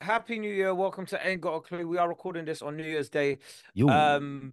[0.00, 0.74] Happy New Year.
[0.74, 1.88] Welcome to Ain't Got a Clue.
[1.88, 3.38] We are recording this on New Year's Day.
[3.74, 3.88] Yo.
[3.88, 4.52] Um,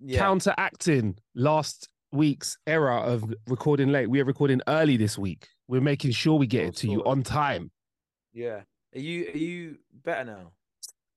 [0.00, 0.18] yeah.
[0.18, 4.10] counteracting last week's era of recording late.
[4.10, 5.48] We are recording early this week.
[5.66, 7.70] We're making sure we get it to you on time.
[8.32, 8.62] Yeah.
[8.94, 10.52] Are you are you better now?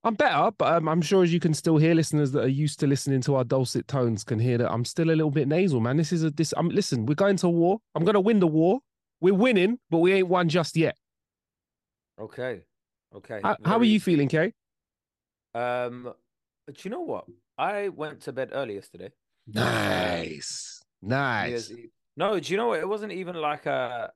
[0.04, 2.78] I'm better, but um, I'm sure as you can still hear listeners that are used
[2.80, 5.80] to listening to our dulcet tones can hear that I'm still a little bit nasal,
[5.80, 5.96] man.
[5.96, 6.54] This is a this.
[6.56, 7.04] I'm listen.
[7.06, 7.78] We're going to war.
[7.94, 8.80] I'm going to win the war.
[9.20, 10.96] We're winning, but we ain't won just yet.
[12.18, 12.62] Okay.
[13.14, 13.40] Okay.
[13.42, 14.52] How, how are you feeling, Kay?
[15.54, 16.12] Um
[16.66, 17.26] but you know what?
[17.56, 19.10] I went to bed early yesterday.
[19.46, 21.72] Nice, nice.
[22.16, 22.80] No, do you know what?
[22.80, 24.12] It wasn't even like a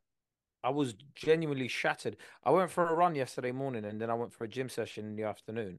[0.63, 2.17] I was genuinely shattered.
[2.45, 5.07] I went for a run yesterday morning and then I went for a gym session
[5.07, 5.79] in the afternoon.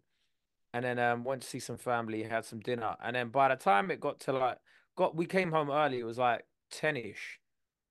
[0.74, 2.96] And then um went to see some family, had some dinner.
[3.04, 4.58] And then by the time it got to like
[4.96, 7.38] got we came home early, it was like 10ish.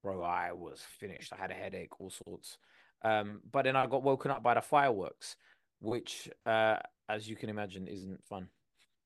[0.03, 1.33] Bro, I was finished.
[1.33, 2.57] I had a headache, all sorts.
[3.03, 5.37] Um, but then I got woken up by the fireworks,
[5.81, 6.77] which uh
[7.09, 8.49] as you can imagine isn't fun.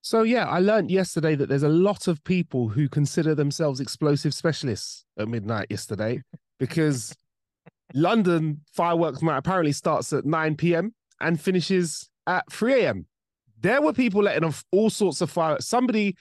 [0.02, 4.34] So yeah, I learned yesterday that there's a lot of people who consider themselves explosive
[4.34, 6.22] specialists at midnight yesterday
[6.58, 7.16] because
[7.94, 10.94] London fireworks night apparently starts at 9 p.m.
[11.20, 13.06] and finishes at 3 a.m.
[13.60, 15.66] There were people letting off all sorts of fireworks.
[15.66, 16.16] Somebody,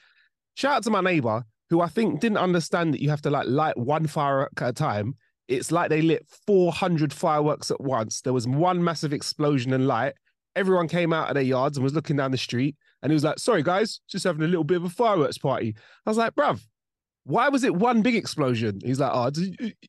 [0.56, 3.48] shout out to my neighbor who I think didn't understand that you have to like
[3.48, 5.16] light one firework at a time.
[5.48, 8.22] It's like they lit 400 fireworks at once.
[8.22, 10.14] There was one massive explosion and light.
[10.56, 12.76] Everyone came out of their yards and was looking down the street.
[13.02, 15.76] And he was like, sorry, guys, just having a little bit of a fireworks party.
[16.06, 16.62] I was like, bruv,
[17.26, 18.80] why was it one big explosion?
[18.84, 19.32] He's like, oh,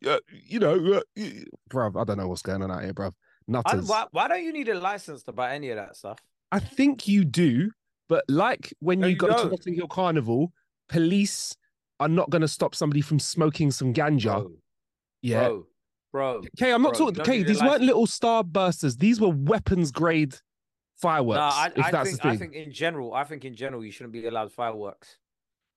[0.07, 1.23] uh, you know, uh,
[1.71, 3.13] bruv, I don't know what's going on out here, bruv.
[3.47, 3.87] Nutters.
[3.87, 6.19] why, why don't you need a license to buy any of that stuff?
[6.51, 7.71] I think you do,
[8.09, 9.51] but like when No, you you go to don't.
[9.51, 10.53] Notting Hill Carnival,
[10.89, 11.55] police
[12.01, 14.49] are not going to stop somebody from smoking some ganja.
[15.25, 15.49] Yeah.
[15.49, 15.67] bro,
[16.13, 16.43] bro.
[16.59, 17.21] Okay, I'm not bro, talking.
[17.23, 18.99] Okay, these weren't little starbursters.
[18.99, 20.35] These were weapons grade
[20.97, 21.39] fireworks.
[21.39, 24.27] No, I, I think I think in general, I think in general you shouldn't be
[24.27, 25.19] allowed fireworks.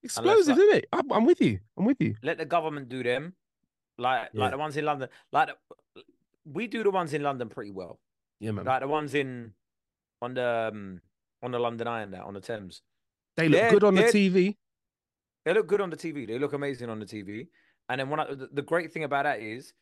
[0.03, 0.85] Explosive, like- isn't it?
[0.93, 1.59] I'm, I'm with you.
[1.77, 2.15] I'm with you.
[2.21, 3.33] Let the government do them,
[3.97, 4.41] like Yeah.
[4.41, 5.09] like the ones in London.
[5.31, 6.03] Like the-
[6.45, 7.99] we do the ones in London pretty well.
[8.39, 8.65] Yeah, man.
[8.65, 9.53] Like the ones in
[10.21, 11.01] on the um,
[11.41, 12.81] on the London Eye and that on the Thames.
[13.35, 14.55] They look they're- good on the TV.
[15.45, 16.27] They look good on the TV.
[16.27, 17.47] They look amazing on the TV.
[17.89, 19.73] And then when I, the, great thing about that is,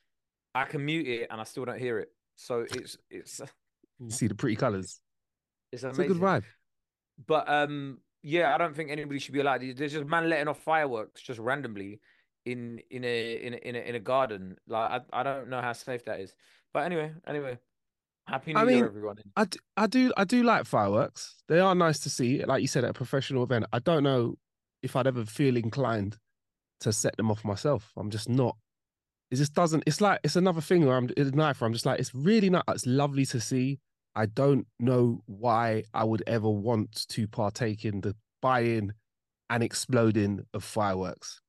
[0.53, 2.09] I can mute it and I still don't hear it.
[2.35, 3.41] So it's it's
[3.99, 4.99] You see the pretty colors.
[5.71, 6.43] it's It's a good vibe.
[7.27, 9.61] But um, yeah, I don't think anybody should be allowed.
[9.61, 11.99] There's just a man letting off fireworks just randomly
[12.45, 14.57] in in a in a in a, in a garden.
[14.67, 16.33] Like I, I don't know how safe that is.
[16.73, 17.57] But anyway, anyway,
[18.27, 19.17] happy New I Year, mean, everyone.
[19.35, 21.35] I, d- I do I do like fireworks.
[21.47, 22.43] They are nice to see.
[22.43, 23.65] Like you said, at a professional event.
[23.71, 24.35] I don't know
[24.83, 26.17] if I'd ever feel inclined
[26.81, 27.91] to set them off myself.
[27.97, 28.57] I'm just not.
[29.31, 29.83] It just doesn't.
[29.87, 31.61] It's like it's another thing where I'm it's a knife.
[31.61, 32.63] Where I'm just like it's really not.
[32.67, 33.79] It's lovely to see.
[34.15, 38.93] I don't know why I would ever want to partake in the buying
[39.49, 41.41] and exploding of fireworks.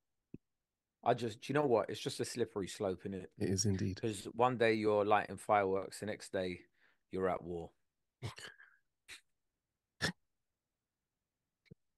[1.05, 1.89] I just, do you know what?
[1.89, 3.31] It's just a slippery slope in it.
[3.39, 4.01] It is indeed.
[4.03, 6.61] Because one day you're lighting fireworks, the next day
[7.13, 7.71] you're at war.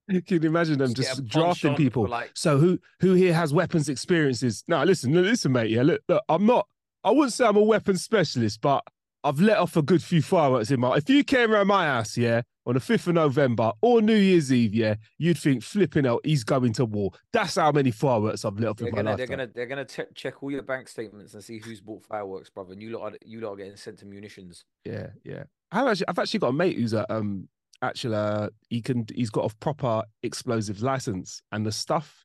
[0.08, 2.06] You can you imagine them Just just drafting people?
[2.08, 4.64] like- So who who here has weapons experiences?
[4.68, 5.70] No, listen, listen, mate.
[5.70, 6.66] Yeah, look, look, I'm not.
[7.04, 8.82] I wouldn't say I'm a weapons specialist, but
[9.24, 10.96] I've let off a good few fireworks in my.
[10.96, 14.52] If you came around my house, yeah, on the fifth of November or New Year's
[14.52, 17.10] Eve, yeah, you'd think flipping out, he's going to war.
[17.32, 19.18] That's how many fireworks I've let off They're in my gonna, life.
[19.18, 22.48] they're gonna, they're gonna te- check all your bank statements and see who's bought fireworks,
[22.50, 22.72] brother.
[22.72, 24.64] And you lot, are, you lot are getting sent to munitions.
[24.84, 25.44] Yeah, yeah.
[25.72, 27.48] I've actually, I've actually got a mate who's a um
[27.82, 32.24] actually uh, he can he's got a proper explosives license, and the stuff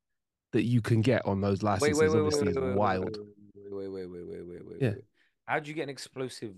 [0.52, 3.18] that you can get on those licenses wait, wait, wait, obviously is wild.
[3.56, 4.78] Wait, wait, wait, wait, wait, wait, wait.
[4.82, 4.90] Yeah.
[4.90, 5.04] wait.
[5.46, 6.54] How'd you get an explosive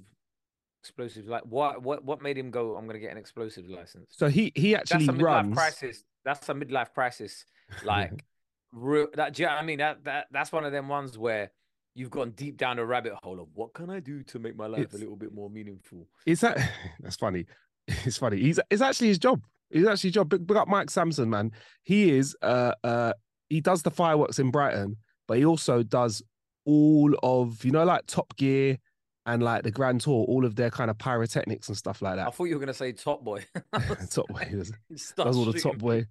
[0.81, 4.05] explosives like what what what made him go i'm going to get an explosives license
[4.11, 5.55] So he he actually that's a midlife runs.
[5.55, 7.43] crisis that's a midlife crisis
[7.83, 8.23] like
[8.71, 11.17] real, that do you know what i mean that that that's one of them ones
[11.17, 11.49] where
[11.95, 14.67] you've gone deep down a rabbit hole of what can i do to make my
[14.67, 16.59] life It's- a little bit more meaningful Is that
[16.99, 17.47] that's funny?
[18.05, 18.37] It's funny.
[18.37, 19.41] He's it's actually his job.
[19.69, 20.29] It's actually his job.
[20.29, 21.51] Big, big up Mike Sampson, man.
[21.83, 23.13] He is uh uh
[23.49, 24.97] he does the fireworks in Brighton,
[25.27, 26.23] but he also does
[26.65, 28.77] all of you know like Top Gear
[29.25, 32.27] and like the Grand Tour, all of their kind of pyrotechnics and stuff like that.
[32.27, 33.43] i thought you were going to say top boy
[34.11, 34.71] Top Boy does,
[35.15, 36.05] does all the Top Boy.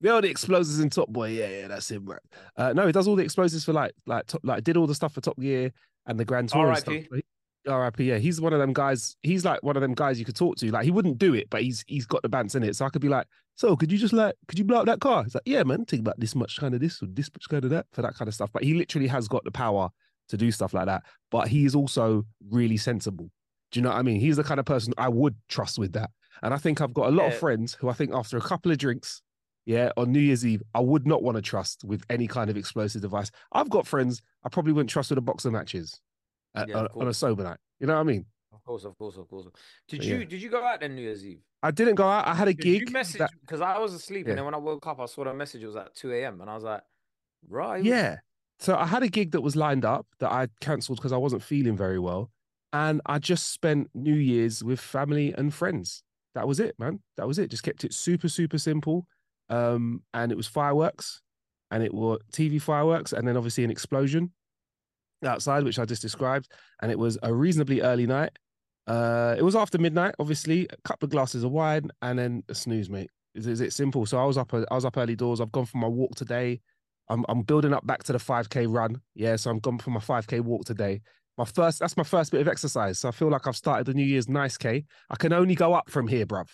[0.00, 1.30] You know the explosives in Top Boy.
[1.30, 2.20] Yeah, yeah, that's him, right?
[2.56, 4.94] Uh, no, he does all the explosives for like like top, like did all the
[4.94, 5.72] stuff for Top Gear
[6.06, 6.94] and the Grand Tour and stuff.
[6.94, 7.24] R.I.P..
[7.66, 8.18] RIP, yeah.
[8.18, 9.16] He's one of them guys.
[9.22, 10.70] He's like one of them guys you could talk to.
[10.70, 12.76] Like he wouldn't do it, but he's he's got the bants in it.
[12.76, 13.26] So I could be like,
[13.56, 15.24] so could you just like, could you blow up that car?
[15.24, 17.64] He's like, yeah, man, think about this much kind of this or this much kind
[17.64, 18.50] of that for that kind of stuff.
[18.52, 19.90] But he literally has got the power
[20.28, 21.04] to do stuff like that.
[21.30, 23.30] But he is also really sensible.
[23.72, 24.20] Do you know what I mean?
[24.20, 26.10] He's the kind of person I would trust with that.
[26.42, 28.70] And I think I've got a lot of friends who I think after a couple
[28.70, 29.22] of drinks,
[29.64, 32.56] yeah, on New Year's Eve, I would not want to trust with any kind of
[32.56, 33.30] explosive device.
[33.52, 36.00] I've got friends I probably wouldn't trust with a box of matches
[36.56, 37.58] at- Yeah, on, a sober night.
[37.80, 38.24] You know what I mean?
[38.52, 39.46] Of course, of course, of course.
[39.88, 40.24] Did But you yeah.
[40.24, 41.40] did you go out then New Year's Eve?
[41.62, 42.26] I didn't go out.
[42.26, 42.92] I had a Did gig.
[42.92, 44.30] message that- because I was asleep Yeah.
[44.30, 46.40] and then when I woke up I saw the message it was at two a.m.
[46.40, 46.82] and I was like,
[47.48, 48.16] right, yeah.
[48.58, 51.42] So I had a gig that was lined up that I cancelled because I wasn't
[51.42, 52.30] feeling very well.
[52.72, 56.02] And I just spent New Year's with family and friends.
[56.34, 57.00] That was it, man.
[57.18, 57.50] That was it.
[57.50, 59.06] Just kept it super, super simple.
[59.48, 61.20] Um, and it was fireworks
[61.70, 64.32] and it was TV fireworks and then obviously an explosion
[65.24, 66.48] outside, which I just described.
[66.82, 68.38] And it was a reasonably early night.
[68.86, 72.54] Uh, it was after midnight, obviously, a couple of glasses of wine and then a
[72.54, 73.10] snooze, mate.
[73.34, 74.06] Is, is it simple?
[74.06, 75.40] So I was up, I was up early doors.
[75.40, 76.60] I've gone for my walk today.
[77.08, 79.00] I'm I'm building up back to the 5k run.
[79.14, 81.00] Yeah, so I'm gone for my 5k walk today.
[81.38, 82.98] My first that's my first bit of exercise.
[82.98, 84.84] So I feel like I've started the New Year's nice K.
[85.10, 86.48] I can only go up from here, bruv.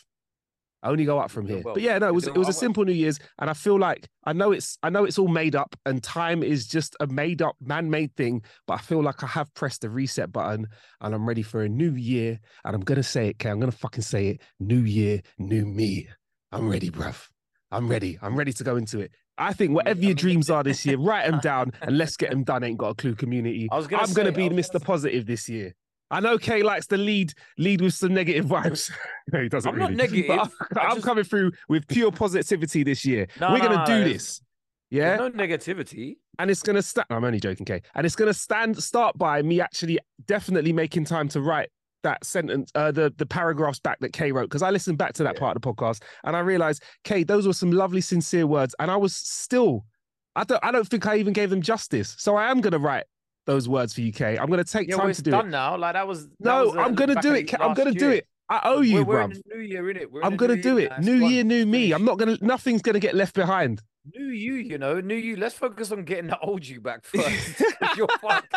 [0.82, 1.62] I only go up from here.
[1.64, 1.74] well.
[1.74, 4.08] But yeah, no, it was it was a simple New Year's, and I feel like
[4.24, 7.40] I know it's I know it's all made up, and time is just a made
[7.40, 8.42] up, man made thing.
[8.66, 10.66] But I feel like I have pressed the reset button,
[11.00, 12.40] and I'm ready for a new year.
[12.64, 13.48] And I'm gonna say it, K.
[13.48, 14.40] I'm gonna fucking say it.
[14.58, 16.08] New year, new me.
[16.50, 17.28] I'm ready, bruv.
[17.70, 18.18] I'm ready.
[18.20, 19.12] I'm ready to go into it.
[19.38, 22.44] I think whatever your dreams are this year, write them down and let's get them
[22.44, 22.64] done.
[22.64, 23.68] Ain't got a clue, community.
[23.70, 24.82] I was gonna I'm gonna be was Mr.
[24.82, 25.74] Positive this year.
[26.12, 28.90] I know Kay likes to lead lead with some negative vibes.
[29.32, 30.28] no, he doesn't I'm not negative.
[30.28, 33.26] But I, I am just- coming through with pure positivity this year.
[33.40, 34.40] No, We're no, gonna do this.
[34.90, 35.16] Yeah.
[35.16, 36.16] There's no negativity.
[36.38, 37.06] and it's gonna stand.
[37.10, 37.80] I'm only joking, Kay.
[37.94, 41.70] And it's gonna stand start by me actually definitely making time to write
[42.02, 45.22] that sentence, uh, the the paragraphs back that Kay wrote because I listened back to
[45.22, 45.40] that Yeah.
[45.40, 48.90] part of the podcast and I realized, Kay, those were some lovely, sincere words, and
[48.90, 49.86] I was still,
[50.36, 52.14] I don't, I don't think I even gave them justice.
[52.18, 53.04] So I am gonna write
[53.46, 54.38] those words for you, Kay.
[54.38, 55.50] I'm gonna take Yeah, time it's to do done it.
[55.50, 55.76] now.
[55.76, 56.28] Like that was.
[56.28, 57.52] that No, was, uh, I'm gonna do it.
[57.60, 58.26] I'm gonna do it.
[58.48, 59.34] I owe you, we're, we're bruv.
[59.34, 60.10] in the new year, innit?
[60.10, 61.02] We're I'm gonna do year it.
[61.02, 61.92] New year, new me.
[61.92, 62.36] I'm not gonna.
[62.40, 63.80] Nothing's gonna get left behind.
[64.14, 65.36] New you, you know, new you.
[65.36, 67.62] Let's focus on getting the old you back first.
[67.96, 68.54] You're fucked.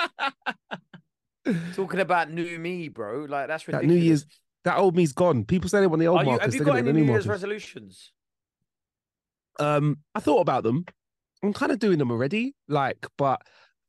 [1.75, 3.25] Talking about new me, bro.
[3.29, 3.95] Like that's That ridiculous.
[3.99, 4.25] New Year's,
[4.63, 5.45] that old me's gone.
[5.45, 6.45] People say they want the old Are you, Marcus.
[6.45, 8.11] have you got any New Year's resolutions?
[9.59, 10.85] Um, I thought about them.
[11.43, 12.55] I'm kind of doing them already.
[12.67, 13.41] Like, but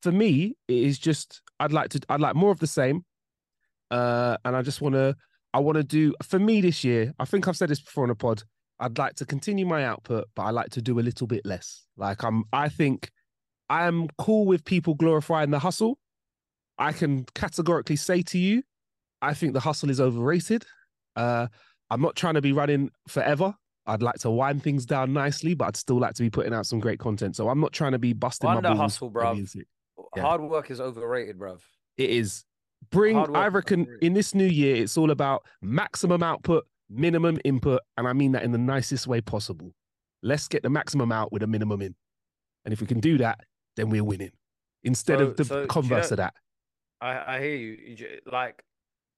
[0.02, 2.00] for me, it is just I'd like to.
[2.08, 3.04] I'd like more of the same.
[3.90, 5.14] Uh, and I just want to.
[5.54, 7.12] I want to do for me this year.
[7.18, 8.42] I think I've said this before on a pod.
[8.78, 11.84] I'd like to continue my output, but I like to do a little bit less.
[11.96, 12.44] Like I'm.
[12.52, 13.10] I think
[13.70, 15.98] I am cool with people glorifying the hustle.
[16.78, 18.62] I can categorically say to you,
[19.22, 20.64] I think the hustle is overrated.
[21.16, 21.46] Uh,
[21.90, 23.54] I'm not trying to be running forever.
[23.86, 26.66] I'd like to wind things down nicely, but I'd still like to be putting out
[26.66, 27.34] some great content.
[27.36, 28.80] So I'm not trying to be busting Under my balls.
[28.94, 29.34] hustle, by bruv.
[29.34, 29.66] being sick.
[30.16, 30.22] Yeah.
[30.22, 31.60] Hard work is overrated, bruv.
[31.96, 32.44] It is.
[32.90, 37.80] Bring, I reckon, in this new year, it's all about maximum output, minimum input.
[37.96, 39.72] And I mean that in the nicest way possible.
[40.22, 41.94] Let's get the maximum out with a minimum in.
[42.64, 43.40] And if we can do that,
[43.76, 44.32] then we're winning.
[44.84, 46.34] Instead So- of the so do you converse know- of that.
[47.00, 47.72] I, I hear you.
[47.96, 48.62] You Like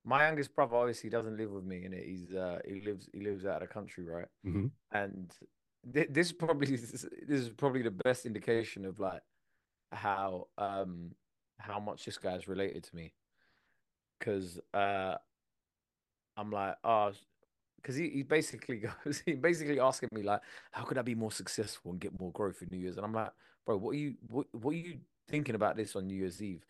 [0.04, 3.44] my youngest brother obviously doesn't live with me, and he's uh he lives he lives
[3.44, 4.26] out of the country, right?
[4.46, 4.70] Mhm.
[4.92, 5.32] And
[5.92, 9.22] th- this is probably this is probably the best indication of like
[9.92, 11.12] how um
[11.58, 13.12] how much this guy's related to me,
[14.18, 15.16] because uh
[16.36, 17.12] I'm like oh.
[17.76, 20.40] Because he, he basically goes, he basically asking me like,
[20.72, 22.96] how could I be more successful and get more growth in New Year's?
[22.96, 23.30] And I'm like,
[23.64, 26.64] bro, what are you, what, what are you thinking about this on New Year's Eve?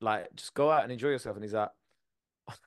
[0.00, 1.36] Like, just go out and enjoy yourself.
[1.36, 1.68] And he's like,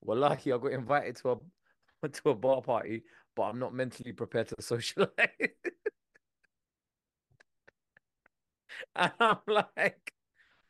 [0.00, 3.04] well, lucky I got invited to a to a bar party,
[3.36, 5.10] but I'm not mentally prepared to socialize.
[8.96, 10.12] and I'm like,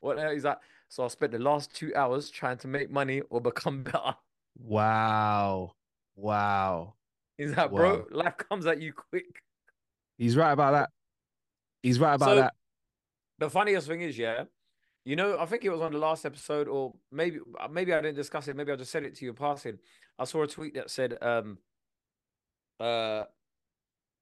[0.00, 0.32] what the hell?
[0.32, 3.82] He's like, so I spent the last two hours trying to make money or become
[3.82, 4.14] better.
[4.58, 5.72] Wow.
[6.16, 6.94] Wow.
[7.38, 7.78] Is that Wow.
[7.78, 9.42] bro, life comes at you quick.
[10.18, 10.90] He's right about that.
[11.82, 12.54] He's right about So- that.
[13.38, 14.44] The funniest thing is, yeah,
[15.04, 18.00] you know, I think it was on the last episode, or maybe uh, maybe I
[18.00, 18.54] didn't discuss it.
[18.54, 19.78] Maybe I just said it to you in passing.
[20.20, 21.58] I saw a tweet that said, um,
[22.78, 23.24] uh,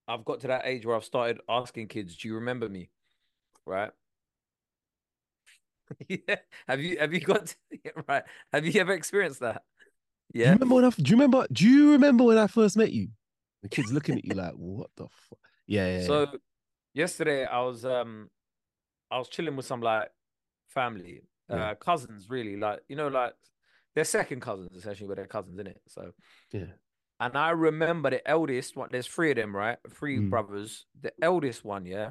[0.08, 2.88] I've got to that age where I've started asking kids, "Do you remember me?"
[3.66, 3.90] Right?
[6.08, 6.36] yeah.
[6.68, 8.22] Have you have you got to, yeah, right?
[8.52, 9.62] Have you ever experienced that?
[10.32, 10.34] Yeah.
[10.34, 10.52] Do you Yeah.
[10.54, 13.08] remember when I, do you remember do you remember when I first met you?
[13.62, 15.38] The kid's looking at you like, what the fuck?
[15.66, 15.98] Yeah, yeah.
[16.00, 16.06] yeah.
[16.06, 16.26] So
[16.94, 18.30] yesterday I was um
[19.10, 20.10] I was chilling with some like
[20.68, 21.70] family, Yeah.
[21.70, 23.34] uh cousins really, like you know, like
[23.94, 25.80] they're second cousins essentially, but they're cousins, in it?
[25.88, 26.12] So
[26.52, 26.66] yeah.
[27.20, 29.78] and I remember the eldest one, there's three of them, right?
[29.94, 30.30] Three Mm.
[30.30, 30.86] brothers.
[31.00, 32.10] The eldest one, yeah.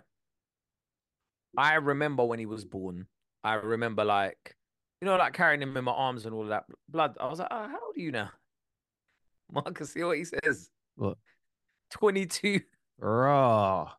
[1.58, 3.08] I remember when he was born.
[3.44, 4.56] I remember like
[5.02, 7.18] you know, like carrying him in my arms and all that blood.
[7.20, 8.30] I was like, oh, how old are you now?
[9.52, 10.70] Marcus, see what he says.
[10.96, 11.18] What?
[11.92, 12.60] 22.
[13.00, 13.90] Raw.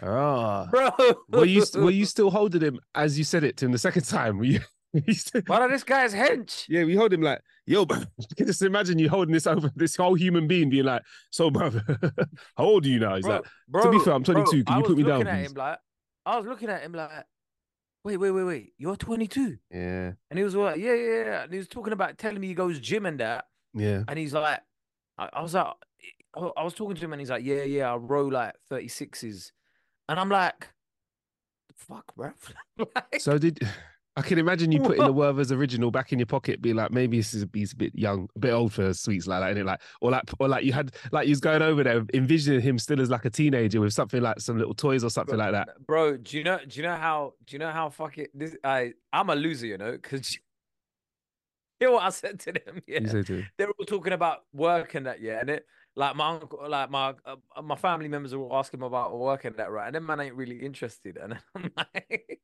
[0.00, 0.66] Raw.
[0.66, 0.90] Bro.
[1.30, 4.02] Were you were you still holding him as you said it to him the second
[4.02, 4.38] time?
[4.38, 6.66] Were you, still- What are this guy's hench?
[6.68, 7.98] yeah, we hold him like, yo, bro.
[8.36, 11.00] Can Just imagine you holding this over this whole human being being like,
[11.30, 13.14] so bro, how old are you now?
[13.14, 14.64] He's Bro, like, bro, to be fair, I'm bro, 22.
[14.64, 15.50] Can I you put me down, at please?
[15.50, 15.78] him like,
[16.24, 17.10] I was looking at him like,
[18.04, 21.52] wait, wait, wait, wait, you're 22, Yeah, and he was like, yeah, yeah, yeah, and
[21.52, 24.02] he was talking about telling me he goes gym and that, yeah.
[24.08, 24.60] and he's like,
[25.18, 25.66] I, I was like,
[26.34, 29.52] I was talking to him, and he's like, yeah, yeah, I row like 36s,
[30.08, 30.68] and I'm like,
[31.76, 32.32] fuck, bro.
[32.78, 33.60] like, So did
[34.14, 37.16] I can imagine you putting the Werther's original back in your pocket, be like, maybe
[37.16, 39.64] this is he's a bit young, a bit old for sweets like that, innit?
[39.64, 42.78] Like, or like, or like you had, like you was going over there, envisioning him
[42.78, 45.68] still as like a teenager with something like some little toys or something like that.
[45.86, 46.58] bro, do you know?
[46.58, 47.32] Do you know how?
[47.46, 48.54] Do you know how fucking this?
[48.62, 50.38] I I'm a loser, you know, because.
[51.80, 52.80] You know what I said to them?
[52.86, 53.00] Yeah.
[53.00, 55.66] To they were all talking about work and that, yeah, and it
[55.96, 59.72] like my uncle, like my uh, my family members were asking about work and that,
[59.72, 59.86] right?
[59.86, 62.40] And then man ain't really interested, and I'm like,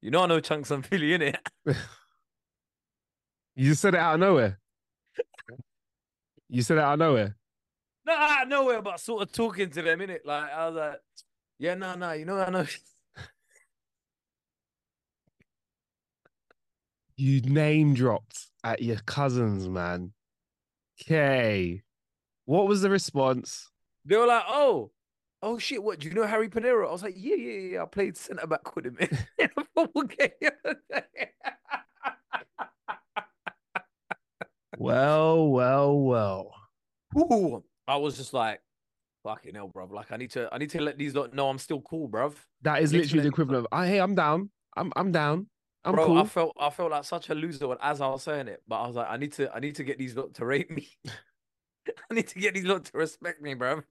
[0.00, 1.38] you know, I know Chunkz I'm Filly in it.
[3.58, 4.60] You just said it out of nowhere.
[6.48, 7.34] You said it out of nowhere.
[8.06, 10.22] No, out of nowhere, but sort of talking to them in it.
[10.24, 11.00] Like I was like,
[11.58, 12.66] yeah, no, no, you know, I know.
[17.16, 20.12] You name dropped at your cousins, man.
[21.02, 21.82] Okay.
[22.44, 23.68] What was the response?
[24.04, 24.92] They were like, oh.
[25.42, 25.82] Oh shit!
[25.82, 26.88] What do you know Harry Pinero?
[26.88, 27.82] I was like, yeah, yeah, yeah.
[27.82, 28.96] I played centre back with him
[29.38, 30.30] in a football game.
[34.76, 36.54] Well, well, well.
[37.16, 38.60] Ooh, I was just like,
[39.24, 39.90] fucking hell, bruv.
[39.92, 42.34] Like, I need to, I need to let these lot know I'm still cool, bruv.
[42.62, 44.50] That is Literally- literally the equivalent of, "Ah, hey, I'm down.
[44.76, 45.46] I'm I'm down.
[45.84, 46.18] I'm Bro, cool.
[46.18, 48.62] I felt, I felt like such a loser as I was saying it.
[48.68, 50.70] But I was like, I need to, I need to get these lot to rate
[50.70, 50.88] me.
[52.10, 53.82] I need to get these lot to respect me, bruv.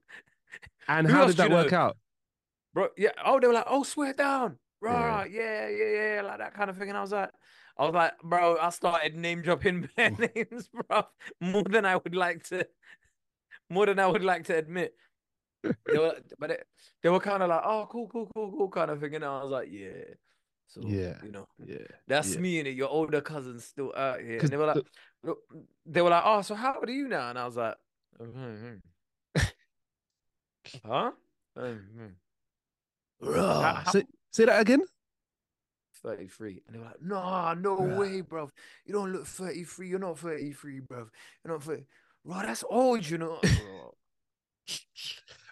[0.88, 1.78] And who how did that work know?
[1.78, 1.96] out?
[2.74, 3.10] Bro, yeah.
[3.24, 4.90] Oh, they were like, oh, swear down, Yeah.
[4.92, 5.30] right?
[5.30, 6.88] Yeah, yeah, yeah, like that kind of thing.
[6.88, 7.30] And I was like,
[7.76, 11.04] I was like, bro, I started name dropping their names, bro,
[11.40, 12.66] more than I would like to,
[13.70, 14.94] more than I would like to admit.
[15.62, 16.66] They were, but it,
[17.02, 19.14] they were kind of like, oh, cool, cool, cool, cool, kind of thing.
[19.14, 20.14] And I was like, yeah.
[20.68, 21.14] So Yeah.
[21.24, 21.86] you know, Yeah.
[22.06, 22.40] that's yeah.
[22.40, 24.40] me and your older cousins still out here.
[24.40, 24.84] And they were like,
[25.22, 25.34] the-
[25.86, 27.30] they were like, oh, so how old are you now?
[27.30, 27.74] And I was like,
[28.20, 28.80] "Mhm, mhm."
[30.84, 31.12] Huh?
[31.56, 32.14] Mhm.
[33.20, 33.74] Rah.
[33.84, 34.82] how- Say, say that again.
[36.02, 36.62] 33.
[36.66, 37.96] And they were like, nah, no Bruh.
[37.98, 38.48] way, bro.
[38.86, 39.88] You don't look 33.
[39.88, 41.08] You're not 33, bro.
[41.44, 41.84] You're not 30.
[42.24, 43.40] Bro, that's old, you know.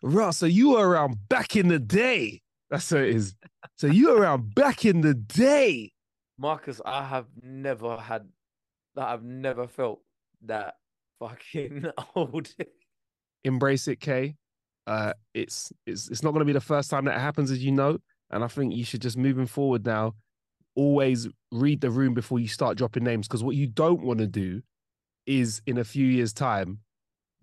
[0.03, 0.31] Bro.
[0.33, 2.43] So you were around back in the day.
[2.71, 3.35] That's what it is.
[3.77, 5.93] So you were around back in the day.
[6.39, 8.29] Marcus, I have never had
[8.95, 9.09] that.
[9.09, 10.03] I've never felt
[10.43, 10.75] that
[11.19, 12.55] fucking old.
[13.43, 14.37] Embrace it, Kay.
[14.87, 17.73] Uh, it's it's it's not going to be the first time that happens, as you
[17.73, 17.99] know.
[18.31, 20.14] And I think you should just moving forward now,
[20.75, 23.28] always read the room before you start dropping names.
[23.28, 24.62] Because what you don't want to do
[25.26, 26.81] is in a few years' time,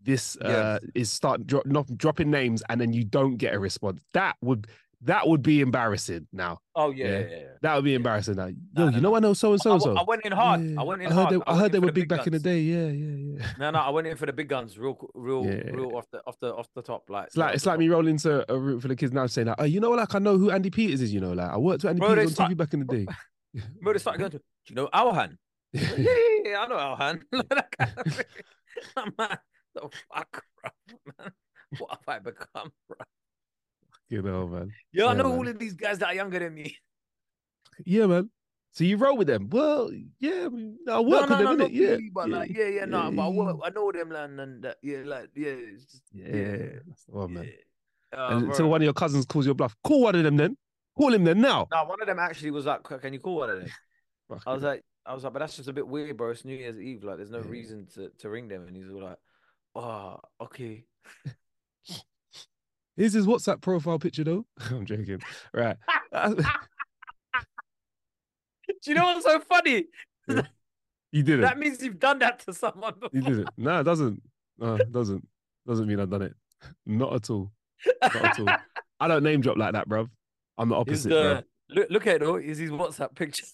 [0.01, 4.01] this uh, is start dro- not dropping names and then you don't get a response.
[4.13, 4.67] That would
[5.05, 6.27] that would be embarrassing.
[6.31, 7.05] Now oh, yeah.
[7.05, 7.11] Yeah.
[7.19, 8.35] yeah, yeah, that would be embarrassing.
[8.35, 8.99] Now, yo, no, you no.
[8.99, 9.95] know I know so and so I, and so.
[9.95, 10.75] I went in hard.
[10.77, 11.33] I went in I heard hard.
[11.33, 12.59] they, I went heard they were the big back in the day.
[12.59, 13.47] Yeah, yeah, yeah.
[13.59, 16.39] No, no, I went in for the big guns, real, real, real off the, off
[16.39, 17.09] the, off the, top.
[17.09, 19.47] Like, It's like it's like me rolling to a room for the kids now saying
[19.47, 21.13] like, oh, you know, like I know who Andy Peters is.
[21.13, 23.07] You know, like I worked with Andy Bro, Peters on TV back in the day.
[23.81, 25.37] Bro, they started going to, do you know Alhan?
[25.73, 27.21] yeah, yeah, I know Alhan.
[27.49, 28.25] that kind of thing.
[28.97, 29.39] I'm like,
[29.75, 30.71] the fuck, bro,
[31.19, 31.31] man.
[31.77, 32.97] What have I become, bro?
[34.13, 34.71] You know, man.
[34.91, 35.37] Yeah, I know man.
[35.37, 36.77] all of these guys that are younger than me.
[37.85, 38.29] Yeah, man.
[38.71, 39.49] So you roll with them?
[39.49, 40.47] Well, yeah,
[40.89, 41.69] I, work no, with them, no, innit?
[41.73, 41.87] Yeah.
[41.89, 45.01] really, but like, yeah, yeah, no, but I, work, I know them, and that, yeah,
[45.05, 47.45] like, yeah, it's just, Yeah, yeah, that's the one, man.
[47.45, 48.19] yeah.
[48.19, 50.55] Uh, and until one of your cousins calls your bluff, call one of them then.
[50.95, 51.67] Call him then now.
[51.71, 53.69] No, one of them actually was like, "Can you call one of them?"
[54.45, 56.29] I was like, I was like, but that's just a bit weird, bro.
[56.29, 57.03] It's New Year's Eve.
[57.03, 57.49] Like, there's no Yeah.
[57.49, 58.67] reason to, to ring them.
[58.67, 59.17] And he's all like,
[59.75, 60.85] oh, okay.
[62.95, 64.45] Here's his WhatsApp profile picture though.
[64.69, 65.21] I'm joking.
[65.53, 65.77] Right.
[66.11, 66.33] Uh,
[68.67, 69.85] Do you know what's so funny?
[71.11, 71.41] you did it.
[71.41, 72.93] That means you've done that to someone.
[73.11, 73.47] You did it.
[73.57, 74.21] No, it doesn't.
[74.57, 75.27] No, it doesn't.
[75.67, 76.33] Doesn't mean I've done it.
[76.85, 77.51] Not at all.
[78.01, 78.47] Not at all.
[78.99, 80.07] I don't name drop like that, bruv.
[80.57, 81.43] I'm the Is opposite, uh, bruv.
[81.69, 82.35] the, look, look at it, though.
[82.37, 83.45] Is his WhatsApp picture?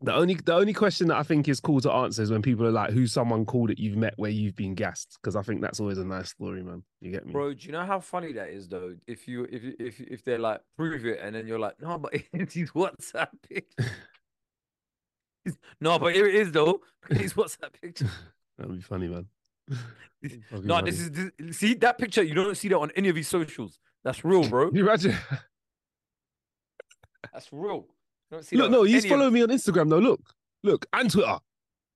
[0.00, 2.64] The only the only question that I think is cool to answer is when people
[2.64, 5.60] are like, "Who's someone cool that you've met where you've been gassed?" Because I think
[5.60, 6.84] that's always a nice story, man.
[7.00, 7.32] You get me?
[7.32, 8.94] Bro, do you know how funny that is, though?
[9.08, 11.98] If you, if you, if if they're like, prove it, and then you're like, no,
[11.98, 13.90] but it's his WhatsApp picture.
[15.80, 16.80] no, but here it is, though.
[17.10, 18.10] His WhatsApp picture.
[18.56, 19.26] That'd be funny, man.
[20.62, 20.90] No, funny.
[20.90, 22.22] this is this, see that picture.
[22.22, 23.78] You don't see that on any of his socials.
[24.04, 24.70] That's real, bro.
[24.72, 25.16] You imagine?
[27.32, 27.86] That's real.
[28.30, 29.98] You don't see Look, no, on he's any of- following me on Instagram though.
[29.98, 30.20] Look,
[30.62, 31.38] look, and Twitter.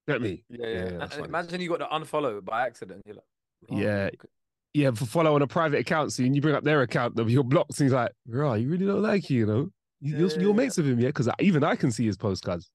[0.08, 0.44] Get me?
[0.48, 0.84] Yeah, yeah.
[0.84, 1.28] that's And funny.
[1.28, 3.02] Imagine you got to unfollow by accident.
[3.06, 3.24] You're like,
[3.70, 4.06] oh, Yeah.
[4.14, 4.28] okay.
[4.74, 7.28] Yeah, for follow on a private account, see, and you bring up their account, they'll-
[7.30, 7.78] you're blocked.
[7.78, 9.68] And he's like, right, you really don't like you, you know?
[10.00, 11.08] You, you're, you're yeah, mates with him, yeah?
[11.08, 12.70] Because even I can see his postcards.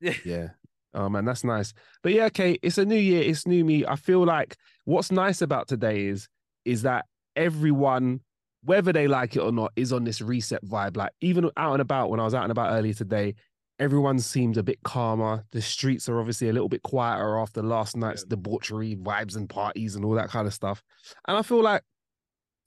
[0.00, 0.14] Yeah.
[0.24, 0.48] Yeah.
[0.96, 1.74] Oh man, that's nice.
[2.04, 3.84] But yeah, okay, it's a new year, it's new me.
[3.84, 6.28] I feel like what's nice about today is
[6.64, 8.20] is that everyone,
[8.64, 10.96] whether they like it or not, is on this reset vibe.
[10.96, 13.34] Like even out and about, when I was out and about earlier today,
[13.78, 15.44] everyone seemed a bit calmer.
[15.52, 18.30] The streets are obviously a little bit quieter after last night's Yeah.
[18.30, 20.82] debauchery, vibes and parties and all that kind of stuff.
[21.26, 21.82] And I feel like,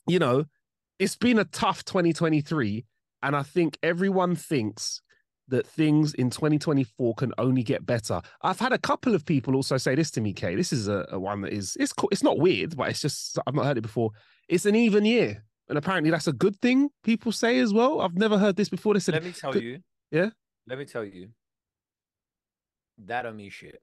[0.07, 0.45] you know,
[0.99, 2.85] it's been a tough 2023.
[3.23, 5.01] And I think everyone thinks
[5.49, 8.21] that things in 2024 can only get better.
[8.41, 10.55] I've had a couple of people also say this to me, Kay.
[10.55, 13.55] This is a, a one that is it's it's not weird, but it's just I've
[13.55, 14.11] not heard it before.
[14.49, 16.89] It's an even year, and apparently that's a good thing.
[17.03, 18.01] People say as well.
[18.01, 18.93] I've never heard this before.
[18.93, 19.79] They said, Let me tell you.
[20.11, 20.29] Yeah?
[20.67, 21.29] Let me tell you.
[23.05, 23.81] That don't mean shit.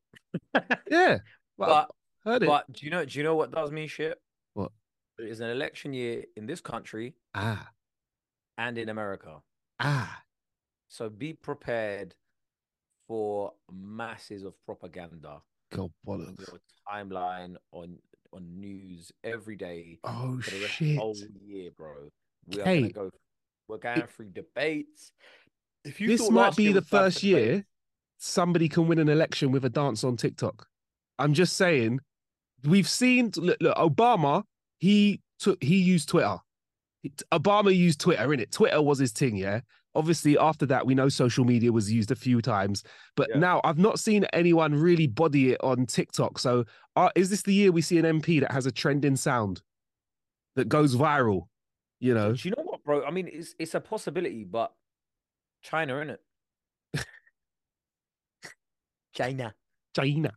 [0.91, 1.19] "Yeah,
[1.57, 1.91] well, But
[2.31, 4.19] heard it." but do you know do you know what does mean shit?
[4.55, 4.73] What?
[5.19, 7.69] It is an election year in this country ah,
[8.59, 9.37] and in America.
[9.79, 10.21] ah,
[10.89, 12.17] So be prepared
[13.07, 16.41] for masses of propaganda God bollocks!
[16.49, 16.59] your
[16.93, 17.99] timeline on
[18.35, 21.17] on news every day Oh for the rest of the whole
[21.47, 22.11] year, bro.
[22.47, 23.11] We are Hey, gonna go.
[23.69, 25.13] We're going through debates.
[25.85, 27.65] If you This might be the was bad for first year
[28.19, 30.67] somebody can win an election with a dance on TikTok.
[31.19, 32.01] I'm just saying,
[32.65, 34.43] we've seen look, look Obama.
[34.79, 36.39] He took he used Twitter.
[37.33, 38.51] Obama used Twitter, in it.
[38.51, 39.61] Twitter was his thing, yeah.
[39.95, 42.83] Obviously, after that, we know social media was used a few times,
[43.17, 43.39] but Yeah.
[43.39, 46.39] now I've not seen anyone really body it on TikTok.
[46.39, 46.65] So,
[46.97, 49.63] uh, is this the year we see an MP that has a trending sound
[50.57, 51.49] that goes viral?
[52.01, 53.05] You know, Do you know what, bro?
[53.05, 54.75] I mean, it's it's a possibility, but
[55.63, 56.21] China, in it
[59.15, 59.55] China.
[59.95, 60.33] China.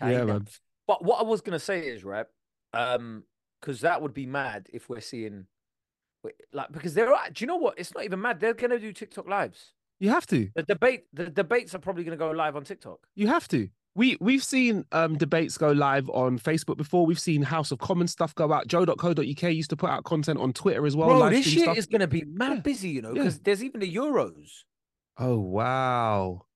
[0.00, 0.46] Yeah, man.
[0.86, 2.26] But what I was gonna say is, right?
[2.72, 3.24] Um,
[3.60, 5.46] because that would be mad if we're seeing,
[6.52, 7.78] like, because they're Do you know what?
[7.78, 8.40] It's not even mad.
[8.40, 9.72] They're gonna do TikTok lives.
[10.00, 10.48] You have to.
[10.56, 12.98] The debate, the debates are probably gonna go live on TikTok.
[13.14, 13.68] You have to.
[13.94, 17.04] We we've seen um debates go live on Facebook before.
[17.04, 18.66] We've seen House of Commons stuff go out.
[18.66, 21.08] Joe.co.uk used to put out content on Twitter as well.
[21.10, 21.76] Bro, this shit stuff.
[21.76, 22.60] is gonna be mad Yeah.
[22.60, 23.22] busy, you know, Yeah.
[23.22, 24.64] because there's even the Euros.
[25.18, 26.46] Oh wow.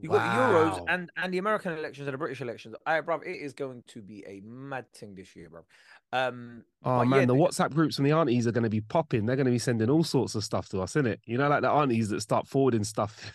[0.00, 2.74] You got the Euros and and the American elections and the British elections.
[2.86, 5.64] I, bruv, it is going to be a mad thing this year, bruv.
[6.12, 9.26] Um, Oh man, yeah, the WhatsApp groups and the aunties are going to be popping.
[9.26, 11.18] They're going to be sending all sorts of stuff to us, innit?
[11.26, 13.32] You know, like the aunties that start forwarding stuff.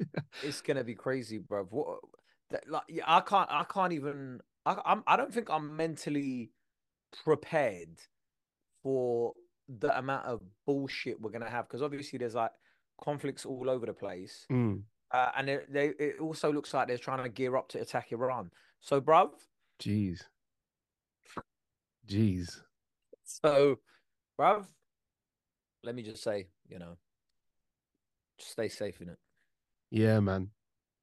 [0.42, 1.66] it's gonna be crazy, bruv.
[1.70, 1.98] What?
[2.50, 3.48] That, like, yeah, I can't.
[3.50, 4.40] I can't even.
[4.64, 5.02] I, I'm.
[5.06, 6.50] I don't think I'm mentally
[7.24, 7.98] prepared
[8.82, 9.34] for
[9.68, 12.52] the amount of bullshit we're gonna have because obviously there's like
[13.02, 16.96] conflicts all over the place, Mm, uh, and it, they it also looks like they're
[16.96, 18.50] trying to gear up to attack Iran.
[18.80, 19.30] So, bruv.
[19.82, 20.22] Jeez.
[22.08, 22.60] Jeez.
[23.24, 23.76] So,
[24.40, 24.64] bruv.
[25.84, 26.96] Let me just say, you know,
[28.38, 29.18] just stay safe in it.
[29.90, 30.50] Yeah, man.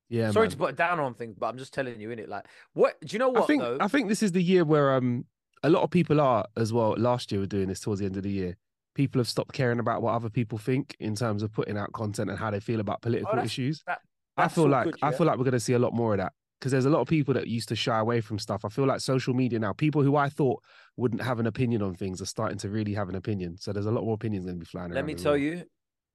[0.10, 0.52] Yeah, Sorry man.
[0.52, 2.30] to put it down on things, but I'm just telling you in it.
[2.30, 3.30] Like, what do you know?
[3.30, 3.78] What I think though?
[3.80, 5.26] I think this is the year where um
[5.64, 6.92] a lot of people are as well.
[6.98, 8.58] Last year we're doing this towards the end of the year.
[8.94, 12.30] People have stopped caring about what other people think in terms of putting out content
[12.30, 13.84] and how they feel about political Oh, issues.
[13.88, 14.02] that-
[14.38, 16.18] I feel like good, I feel like we're going to see a lot more of
[16.20, 18.66] that because there's a lot of people that used to shy away from stuff.
[18.66, 20.64] I feel like social media now, people who I thought
[20.98, 23.58] wouldn't have an opinion on things are starting to really have an opinion.
[23.58, 24.96] So there's a lot more opinions going to be flying around.
[24.96, 25.38] Let me tell well.
[25.42, 25.64] you,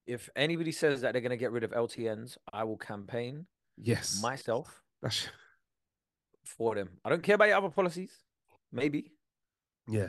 [0.07, 4.21] if anybody says that they're going to get rid of LTNs, I will campaign Yes.
[4.23, 5.29] myself That's,
[6.45, 6.91] for them.
[7.05, 8.13] I don't care about your other policies.
[8.73, 9.13] Maybe.
[9.89, 10.09] yeah.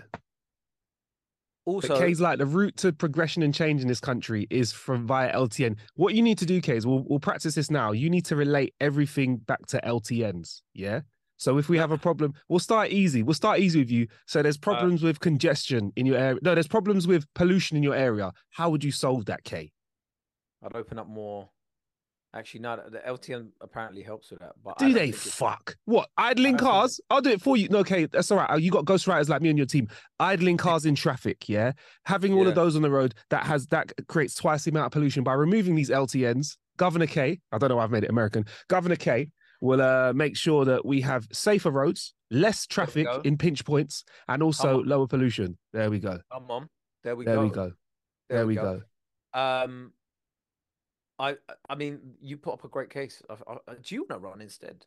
[1.65, 5.06] Also, But K's like the route to progression and change in this country is from
[5.06, 5.78] via LTN.
[5.95, 7.91] What you need to do, K, is we'll, we'll practice this now.
[7.91, 10.62] You need to relate everything back to LTNs.
[10.74, 11.02] Yeah.
[11.38, 13.24] So if we have a problem, we'll start easy.
[13.24, 14.08] We'll start easy with you.
[14.28, 16.39] So there's problems with congestion in your area.
[16.43, 18.32] No, there's problems with pollution in your area.
[18.52, 19.71] How would you solve that, K?
[20.63, 21.50] I'd open up more.
[22.34, 24.54] Actually, no, the LTN apparently helps with that.
[24.63, 25.76] But Do they fuck?
[25.84, 26.10] What?
[26.17, 27.02] Idling I think- cars?
[27.10, 27.67] I'll do it for you.
[27.67, 28.62] No, okay, that's all right.
[28.62, 29.89] You got ghostwriters like me on your team.
[30.20, 31.74] Idling cars in traffic, yeah?
[32.06, 32.50] Having all Yeah.
[32.50, 35.34] of those on the road that has that creates twice the amount of pollution by
[35.34, 36.56] removing these LTNs.
[36.78, 38.46] Governor K, I don't know why I've made it American.
[38.70, 43.65] Governor K will uh, make sure that we have safer roads, less traffic in pinch
[43.65, 45.58] points, and also lower pollution.
[45.74, 46.20] There we go.
[46.32, 46.70] Come on.
[47.04, 47.32] There we go.
[47.32, 47.44] There go.
[47.44, 47.72] we go.
[48.30, 48.82] There we go.
[49.34, 49.91] Um,
[51.22, 51.36] I
[51.70, 53.22] I mean, you put up a great case.
[53.30, 54.86] Of, uh, do you want to run instead?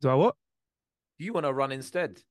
[0.00, 0.36] Do I what?
[1.18, 2.22] Do you want to run instead?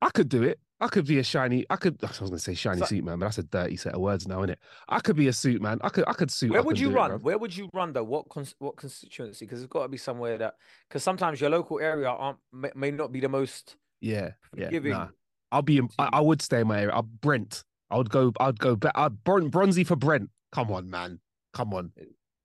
[0.00, 0.58] I could do it.
[0.80, 1.66] I could be a shiny.
[1.70, 1.98] I could.
[2.04, 4.00] I was going to say shiny So- suit man, but that's a dirty set of
[4.00, 4.58] words now, isn't it?
[4.88, 5.78] I could be a suit man.
[5.82, 6.04] I could.
[6.06, 6.52] I could suit.
[6.52, 7.10] Where would you do it, run?
[7.22, 8.04] Where would you run though?
[8.04, 9.44] What cons- what constituency?
[9.44, 10.54] Because it's got to be somewhere that
[10.88, 14.70] because sometimes your local area aren't may, may not be the most Yeah, yeah.
[14.70, 15.08] Nah.
[15.50, 15.78] I'll be.
[15.78, 16.94] In, I, I would stay in my area.
[16.94, 17.64] I'll Brent.
[17.90, 18.32] I would go.
[18.38, 18.78] I'd go.
[18.94, 20.30] I'd bron- bronzy for Brent.
[20.52, 21.20] Come on, man.
[21.54, 21.92] Come on,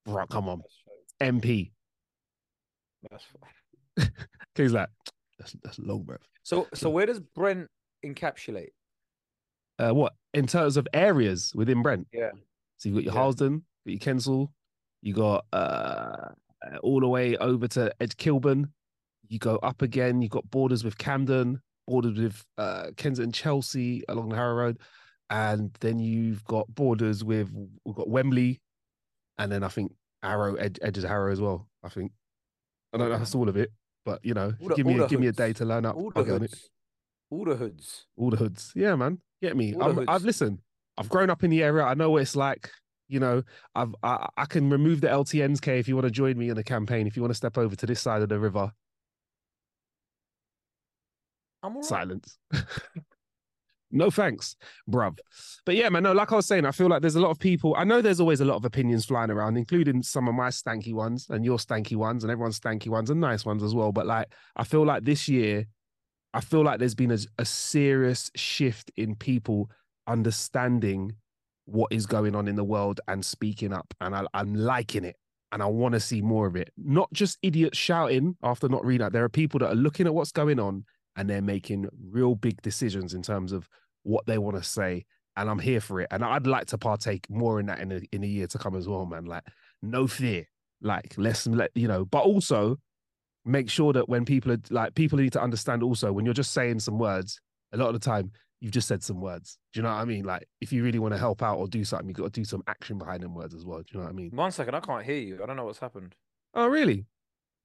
[0.06, 0.26] bro.
[0.28, 0.64] Come on.
[1.22, 1.72] MP.
[3.10, 3.24] that's
[3.98, 4.10] fine.
[4.56, 4.90] He's like,
[5.40, 6.18] that's that's long, bro.
[6.44, 7.70] So so where does Brent
[8.06, 8.70] encapsulate?
[9.80, 12.08] Uh, what in terms of areas within Brent?
[12.14, 12.32] Yeah.
[12.78, 13.20] So you've got your Yeah.
[13.20, 14.48] Harlesden, got your Kensal,
[15.02, 16.30] you got uh
[16.82, 18.72] all the way over to Ed Kilburn.
[19.28, 20.22] You go up again.
[20.22, 24.80] You've got borders with Camden, borders with uh, Kensington, Chelsea along the Harrow Road,
[25.30, 27.50] and then you've got borders with
[27.84, 28.62] we've got Wembley,
[29.38, 31.68] and then I think Harrow Ed, edges Harrow as well.
[31.84, 32.12] I think
[32.94, 33.72] I don't know that's all of it,
[34.06, 35.96] but you know, the- give me a, give me a day to learn up.
[35.96, 36.28] All the it.
[36.28, 36.70] hoods.
[37.30, 38.06] All the hoods.
[38.16, 38.72] All the hoods.
[38.76, 39.20] Yeah, man.
[39.42, 39.76] Get me.
[39.80, 40.60] I'm, I've listened.
[40.98, 41.84] I've grown up in the area.
[41.84, 42.70] I know what it's like.
[43.10, 43.44] You know,
[43.76, 46.56] I've I, I can remove the LTNs, K, if you want to join me in
[46.56, 47.08] the campaign.
[47.08, 48.72] If you want to step over to this side of the river,
[51.62, 51.86] I'm all right.
[51.86, 52.38] silence.
[53.94, 54.56] no thanks,
[54.90, 55.20] bruv.
[55.66, 57.40] But yeah, man, no, like I was saying, I feel like there's a lot of
[57.40, 57.76] people.
[57.78, 60.94] I know there's always a lot of opinions flying around, including some of my stanky
[60.94, 63.92] ones and your stanky ones and everyone's stanky ones and nice ones as well.
[63.92, 65.68] But like, I feel like this year,
[66.34, 69.70] I feel like there's been a, a serious shift in people
[70.08, 71.14] understanding
[71.66, 73.94] what is going on in the world and speaking up.
[74.02, 75.16] And I, I'm liking it.
[75.52, 76.72] And I want to see more of it.
[76.78, 79.08] Not just idiots shouting after not reading.
[79.12, 80.84] There are people that are looking at what's going on
[81.16, 83.70] and they're making real big decisions in terms of
[84.04, 85.06] what they want to say.
[85.36, 86.08] And I'm here for it.
[86.12, 88.76] And I'd like to partake more in that in a, in a year to come
[88.76, 89.26] as well, man.
[89.26, 89.44] Like,
[89.82, 90.46] no fear.
[90.82, 92.78] Like, let's let, you know, but also
[93.46, 96.54] make sure that when people are like, people need to understand also when you're just
[96.54, 97.40] saying some words,
[97.72, 99.58] a lot of the time, you've just said some words.
[99.74, 100.24] Do you know what I mean?
[100.24, 102.46] Like, if you really want to help out or do something, you've got to do
[102.46, 103.80] some action behind them words as well.
[103.80, 104.30] Do you know what I mean?
[104.34, 105.42] One second, I can't hear you.
[105.42, 106.14] I don't know what's happened.
[106.54, 107.06] Oh, really?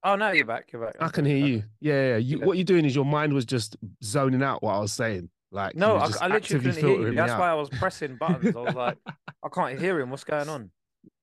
[0.03, 0.71] Oh no, you're back.
[0.71, 0.95] You're back.
[0.99, 1.63] I can hear you.
[1.81, 2.17] Yeah, yeah.
[2.17, 2.45] You, Yeah.
[2.45, 5.29] what you're doing is your mind was just zoning out what I was saying.
[5.51, 7.15] Like, No, I, I literally couldn't hear you.
[7.15, 7.39] That's out.
[7.39, 8.55] why I was pressing buttons.
[8.55, 8.97] I was like,
[9.43, 10.09] I can't hear him.
[10.11, 10.71] What's going on?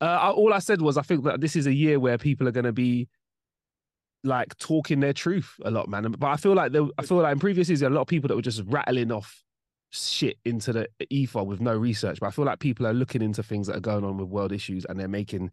[0.00, 2.48] Uh, I- all I said was I think that this is a year where people
[2.48, 3.08] are going to be
[4.24, 6.10] like talking their truth a lot, man.
[6.18, 8.02] But I feel like there, I feel like in previous years, there were a lot
[8.02, 9.42] of people that were just rattling off
[9.90, 12.18] shit into the ether with no research.
[12.20, 14.52] But I feel like people are looking into things that are going on with world
[14.52, 15.50] issues and they're making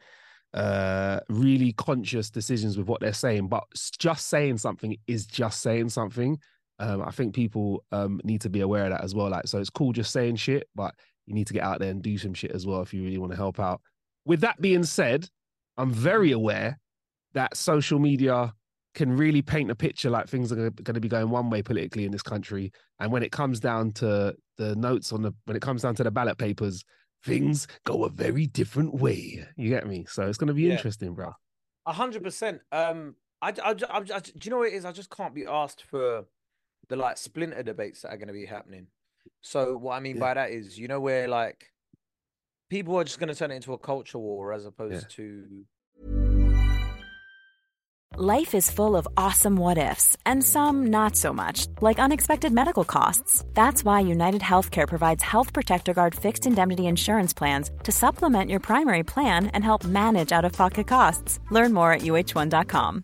[0.56, 3.48] uh really conscious decisions with what they're saying.
[3.48, 3.64] But
[4.00, 6.40] just saying something is just saying something.
[6.84, 9.30] Um, I think people um need to be aware of that as well.
[9.30, 10.94] Like, so it's cool just saying shit, but
[11.26, 13.18] you need to get out there and do some shit as well if you really
[13.18, 13.80] want to help out.
[14.26, 15.30] With that being said,
[15.78, 16.80] I'm very aware
[17.34, 18.54] that social media
[18.94, 22.06] can really paint a picture like things are going to be going one way politically
[22.06, 22.72] in this country.
[23.00, 26.04] And when it comes down to the notes on the, when it comes down to
[26.04, 26.84] the ballot papers,
[27.26, 29.46] things go a very different way.
[29.56, 30.06] You get me?
[30.08, 30.74] So it's going to be Yeah.
[30.74, 31.32] interesting, bro.
[31.88, 32.62] A hundred percent.
[32.72, 34.86] Um, I, I, I, I, do you know what it is?
[34.86, 36.26] I just can't be asked for
[36.90, 38.88] the like splinter debates that are going to be happening.
[39.42, 40.22] So what I mean Yeah.
[40.22, 41.72] by that is, you know, where like
[42.70, 45.66] people are just going to turn it into a culture war as opposed to
[48.16, 52.84] Life is full of awesome what ifs, and some not so much, like unexpected medical
[52.84, 53.44] costs.
[53.56, 58.60] That's why United Healthcare provides Health Protector Guard fixed indemnity insurance plans to supplement your
[58.60, 61.40] primary plan and help manage out of pocket costs.
[61.50, 63.04] Learn more at uh1.com.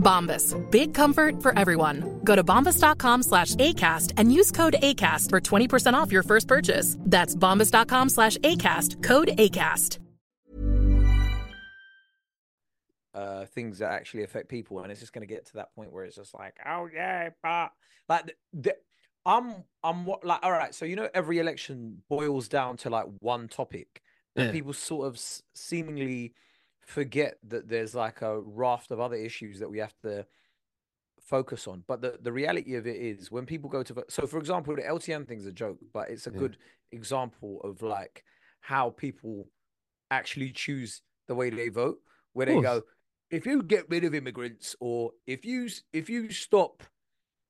[0.00, 0.54] Bombas.
[0.72, 2.20] Big comfort for everyone.
[2.24, 6.96] Go to bombas.com slash ACAST and use code ACAST for 20% off your first purchase.
[7.00, 9.02] That's bombas.com slash ACAST.
[9.04, 9.98] Code ACAST.
[13.12, 15.92] uh, things that actually affect people, and it's just going to get to that point
[15.92, 17.72] where it's just like, oh yeah, but
[18.08, 18.76] like the, the,
[19.26, 20.72] I'm I'm what like all right.
[20.74, 24.00] So you know, every election boils down to like one topic,
[24.36, 24.52] and Yeah.
[24.52, 26.34] people sort of s- seemingly
[26.90, 30.26] forget that there's like a raft of other issues that we have to
[31.20, 31.84] focus on.
[31.86, 34.74] But the, the reality of it is when people go to vote, so for example,
[34.76, 36.38] the LTN thing's a joke, but it's a Yeah.
[36.38, 36.56] good
[36.92, 38.24] example of like
[38.60, 39.46] how people
[40.10, 41.98] actually choose the way they vote,
[42.32, 42.82] where they go,
[43.30, 46.82] if you get rid of immigrants or if you if you stop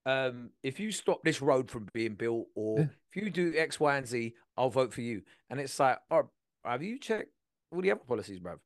[0.07, 2.87] um if you stop this road from being built or Yeah.
[3.15, 5.23] if you do X, Y, and Z, I'll vote for you.
[5.49, 6.29] And it's like, oh,
[6.65, 7.31] have you checked
[7.73, 8.59] all the other policies, bruv?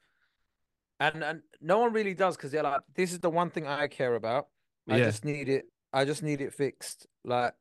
[1.01, 3.89] And and no one really does because they're like, this is the one thing I
[3.89, 4.49] care about.
[4.89, 5.07] I Yeah.
[5.07, 5.67] just need it.
[5.93, 7.07] I just need it fixed.
[7.25, 7.55] Like,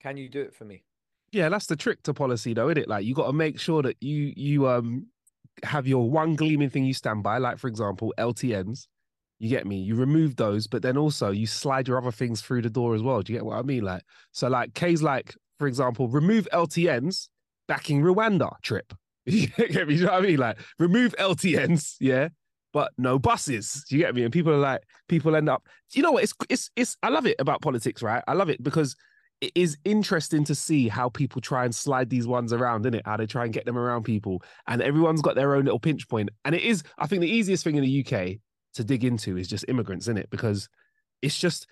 [0.00, 0.84] can you do it for me?
[1.32, 2.88] Yeah, that's the trick to policy, though, isn't it?
[2.88, 5.08] Like you got to make sure that you you um
[5.62, 7.38] have your one gleaming thing you stand by.
[7.38, 8.86] Like for example, LTNs.
[9.40, 9.78] You get me?
[9.78, 13.02] You remove those, but then also you slide your other things through the door as
[13.02, 13.20] well.
[13.20, 13.82] Do you get what I mean?
[13.84, 17.28] Like so, like K's like, for example, remove LTNs
[17.68, 18.92] backing Rwanda trip.
[19.26, 19.94] you get me?
[19.96, 20.38] Do you know what I mean?
[20.38, 22.28] Like remove LTNs, yeah,
[22.74, 23.84] but no buses.
[23.88, 24.24] Do you get me?
[24.24, 25.66] And people are like, people end up.
[25.92, 26.24] You know what?
[26.24, 26.98] It's it's it's.
[27.02, 28.22] I love it about politics, right?
[28.28, 28.94] I love it because
[29.40, 33.02] it is interesting to see how people try and slide these ones around, is it?
[33.06, 36.08] How they try and get them around people, and everyone's got their own little pinch
[36.08, 36.28] point.
[36.44, 38.38] And it is, I think, the easiest thing in the UK
[38.74, 40.68] to dig into is just immigrants, in it, because
[41.22, 41.66] it's just,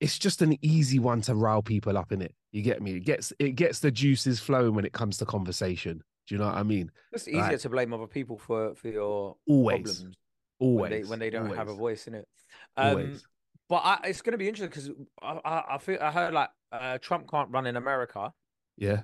[0.00, 2.34] it's just an easy one to rile people up in it.
[2.50, 2.92] You get me?
[2.96, 6.02] It gets, it gets the juices flowing when it comes to conversation.
[6.28, 6.90] Do you know what I mean?
[7.12, 9.82] It's easier Like- to blame other people for for your Always.
[9.98, 10.16] problems
[10.62, 12.28] Always, when they when they don't have a voice in it.
[12.76, 13.20] Um,
[13.68, 16.50] but I, it's going to be interesting because I, I I feel I heard like
[16.70, 18.32] uh, Trump can't run in America.
[18.76, 19.02] Yeah.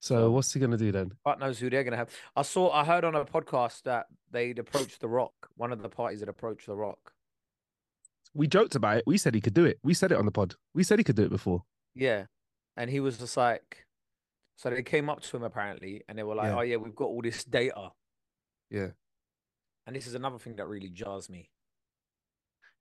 [0.00, 1.12] So what's he gonna do then?
[1.24, 2.10] God knows who they're going to have.
[2.36, 5.32] I saw, I heard on a podcast that they'd approached The Rock.
[5.56, 7.12] One of the parties had approached The Rock.
[8.34, 9.04] We joked about it.
[9.06, 9.78] We said he could do it.
[9.82, 10.56] We said it on the pod.
[10.74, 11.64] We said he could do it before.
[11.94, 12.24] Yeah,
[12.76, 13.86] and he was just like,
[14.56, 16.58] so they came up to him apparently, and they were like, Yeah.
[16.58, 17.92] "Oh yeah, we've got all this data."
[18.70, 18.88] Yeah.
[19.86, 21.50] And this is another thing that really jars me.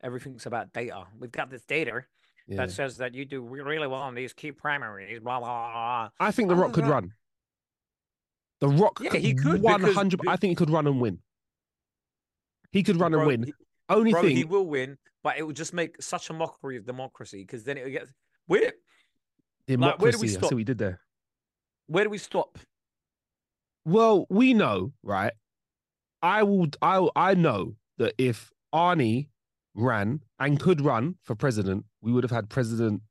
[0.01, 1.05] Everything's about data.
[1.19, 2.05] We've got this data
[2.47, 2.57] Yeah.
[2.57, 5.19] that says that you do really well in these key primaries.
[5.19, 5.71] Blah blah.
[5.71, 6.09] blah.
[6.19, 7.13] I think The Rock could like- run.
[8.59, 10.21] The Rock, Yeah, he could, One because- hundred.
[10.27, 11.21] I think he could run and win.
[12.71, 13.43] He could run Bro, and win.
[13.43, 13.53] he-
[13.89, 16.85] Only Bro, thing, he will win, but it would just make such a mockery of
[16.85, 18.07] democracy because then it would get.
[18.47, 18.61] Where
[19.67, 20.27] like, where do we democracy.
[20.27, 20.53] I see stop?
[20.53, 21.01] what did there.
[21.87, 22.57] where do we stop?
[23.85, 25.33] Well, we know, right?
[26.23, 26.67] I will.
[26.81, 29.27] I I know that if Arnie
[29.75, 33.01] ran and could run for president, we would have had President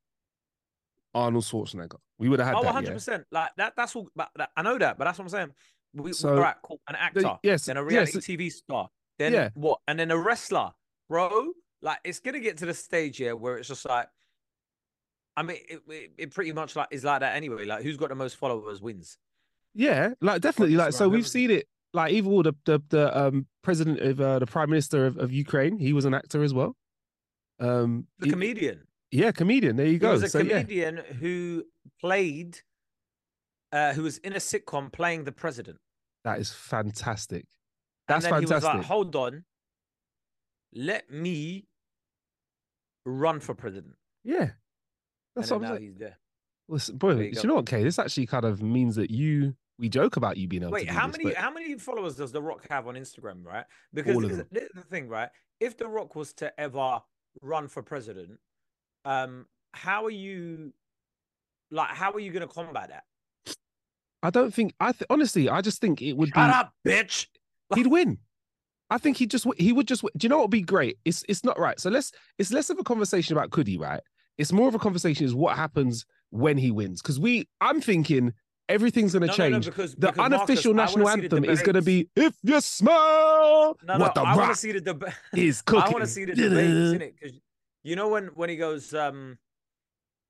[1.14, 1.98] Arnold Schwarzenegger.
[2.18, 2.62] We would have had Oh.
[2.62, 2.94] 100 yeah?
[2.94, 3.26] percent.
[3.30, 3.74] Like that.
[3.76, 4.08] That's all.
[4.16, 5.52] But that, I know that, but that's what I'm saying.
[5.94, 6.80] We, So, all right, cool.
[6.88, 9.50] An actor, yes, then a reality it- TV star, then Yeah.
[9.54, 9.80] what?
[9.86, 10.72] And then a wrestler,
[11.08, 11.52] bro.
[11.82, 14.08] Like it's gonna get to the stage here where it's just like,
[15.36, 17.64] I mean, it, it, it pretty much like is like that anyway.
[17.66, 19.18] Like who's got the most followers wins.
[19.74, 20.76] Yeah, like definitely.
[20.76, 21.66] Like so, we've seen it.
[21.94, 25.32] Like even all the the, the um president of uh, the prime minister of, of
[25.32, 26.74] Ukraine, he was an actor as well.
[27.60, 28.86] Um, The he- comedian.
[29.10, 29.76] yeah, comedian.
[29.76, 30.12] There you He go.
[30.12, 31.64] was a so yeah, comedian who
[32.00, 32.60] played,
[33.72, 35.78] uh, who was in a sitcom playing the president.
[36.24, 37.44] that is fantastic.
[38.08, 38.78] And That's then he was fantastic.
[38.78, 39.44] like, hold on,
[40.74, 41.66] let me
[43.04, 43.94] run for president.
[44.24, 44.50] yeah,
[45.36, 45.82] that's and what I'm now saying.
[45.90, 46.18] he's there.
[46.74, 47.82] S- boy, you you know what, Kay?
[47.84, 50.86] This actually kind of means that you we joke about you being able Wait, to
[50.86, 53.64] do how this, many but how many followers does The Rock have on Instagram, right?
[53.92, 54.46] Because All of them.
[54.52, 55.28] this is the thing, right?
[55.58, 57.00] If The Rock was to ever
[57.42, 58.38] run for president,
[59.04, 60.72] um, how are you
[61.72, 63.56] like how are you gonna combat that?
[64.22, 65.48] I don't think I th- honestly.
[65.48, 67.26] I just think it would Shut be up, bitch.
[67.74, 68.18] he'd win.
[68.88, 70.02] I think he just he would just.
[70.02, 70.98] Do you know what would be great?
[71.04, 71.80] It's it's not right.
[71.80, 74.00] So let's it's less of a conversation about could he, right?
[74.38, 77.02] It's more of a conversation is what happens when he wins.
[77.02, 78.32] Because we, I'm thinking
[78.72, 79.64] everything's going to No, no, no, change.
[79.66, 83.76] because- the because, unofficial I wanna national anthem is going to be "If you smell
[83.84, 85.12] No, what the I want rock to see the debate.
[85.36, 87.38] is I cooking." want to see the it because
[87.84, 89.38] you know when when he goes, um,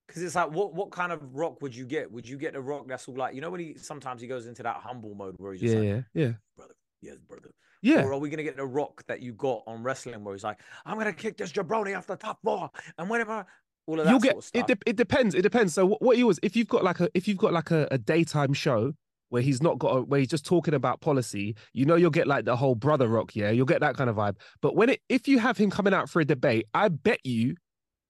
[0.06, 2.10] because it's like what what kind of rock would you get?
[2.10, 4.46] Would you get a rock that's all like you know when he sometimes he goes
[4.46, 7.50] into that humble mode where he's just Yeah, like, yeah, yeah, brother, yes, brother.
[7.82, 8.02] yeah.
[8.04, 10.58] Or are we gonna get the rock that you got on wrestling where he's like,
[10.84, 13.46] I'm gonna kick this jabroni off the top floor and whenever
[13.86, 14.80] all of that You'll sort get of it.
[14.80, 15.34] De- it depends.
[15.34, 15.74] It depends.
[15.74, 17.88] So what, what he was, if you've got like a, if you've got like a,
[17.90, 18.92] a daytime show
[19.28, 22.26] where he's not got, a, where he's just talking about policy, you know, you'll get
[22.26, 23.34] like the whole brother rock.
[23.34, 24.36] Yeah, you'll get that kind of vibe.
[24.60, 27.56] But when it, if you have him coming out for a debate, I bet you,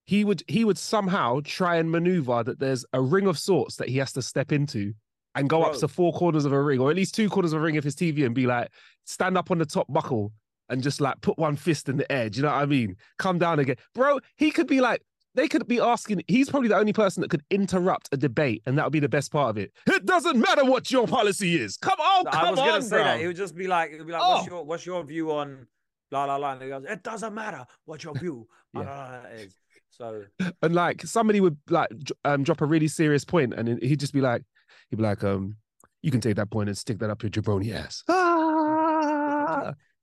[0.05, 3.87] he would, he would somehow try and maneuver that there's a ring of sorts that
[3.87, 4.93] he has to step into.
[5.35, 7.59] And go up to four corners of a ring, or at least two corners of
[7.59, 8.69] a ring of his TV, and be like,
[9.05, 10.31] stand up on the top buckle
[10.69, 12.29] and just like put one fist in the air.
[12.29, 12.97] Do you know what I mean?
[13.17, 14.19] Come down again, bro.
[14.35, 15.01] He could be like,
[15.35, 16.23] they could be asking.
[16.27, 19.09] He's probably the only person that could interrupt a debate, and that would be the
[19.09, 19.71] best part of it.
[19.87, 21.77] It doesn't matter what your policy is.
[21.77, 23.21] Come on, come I was on, gonna say that.
[23.21, 24.35] It would just be like, it would be like, Oh.
[24.35, 25.67] what's your what's your view on
[26.11, 26.53] blah blah blah?
[26.53, 28.89] And he goes, it doesn't matter what your view on Yeah.
[28.89, 29.55] la, la, la is.
[29.89, 30.23] So
[30.61, 31.89] And like somebody would like
[32.25, 34.43] um, drop a really serious point, and he'd just be like,
[34.89, 35.57] he'd be like, um,
[36.01, 38.03] you can take that point and stick that up your jabroni ass.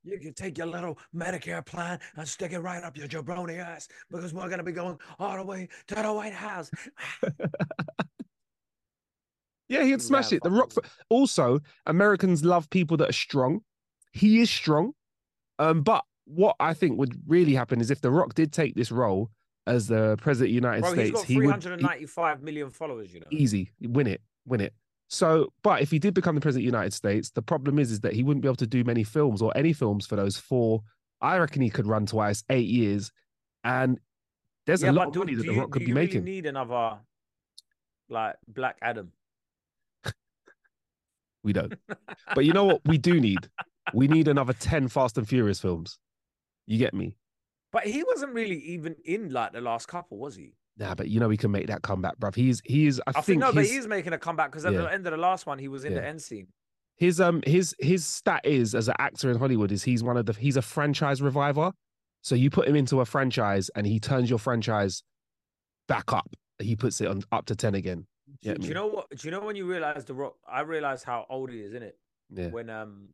[0.02, 3.88] You can take your little Medicare plan and stick it right up your jabroni ass
[4.10, 6.70] because we're gonna be going all the way to the White House.
[9.70, 10.42] Yeah, he'd Yeah, smash it.
[10.42, 10.72] The Rock.
[11.08, 13.60] Also, Americans love people that are strong.
[14.12, 14.92] He is strong.
[15.60, 18.90] Um, but what I think would really happen is if The Rock did take this
[18.90, 19.30] role
[19.68, 23.14] as the president of the United Bro, he's States, got he would 395 million followers.
[23.14, 24.74] You know, easy win it, win it.
[25.12, 27.90] So, but if he did become the president of the United States, the problem is
[27.90, 30.36] is that he wouldn't be able to do many films or any films for those
[30.36, 30.82] four.
[31.20, 33.10] I reckon he could run twice, eight years,
[33.64, 33.98] and
[34.66, 36.24] there's yeah, a lot of do, money that The you, Rock could be really making.
[36.24, 36.98] need another
[38.08, 39.12] like Black Adam.
[41.42, 41.74] We don't.
[42.34, 42.82] but you know what?
[42.86, 43.48] We do need.
[43.92, 45.98] We need another ten Fast and Furious films.
[46.66, 47.16] You get me?
[47.72, 50.54] But he wasn't really even in like the last couple, was he?
[50.76, 52.34] Nah, but you know he can make that comeback, bruv.
[52.34, 53.00] He's he is.
[53.06, 54.82] I, I, think, think no, but he's making a comeback because at Yeah.
[54.82, 56.46] the end of the last one, he was in the end scene.
[56.96, 60.26] his um his his stat is as an actor in Hollywood is he's one of
[60.26, 61.72] the he's a franchise reviver.
[62.22, 65.02] So you put him into a franchise and he turns your franchise
[65.88, 66.34] back up.
[66.58, 68.06] He puts it on up to ten again.
[68.42, 69.10] Do, Get do you know what?
[69.10, 70.36] Do you know when you realize the Rock?
[70.48, 71.98] I realized how old he is, in it.
[72.32, 73.08] Yeah, When um,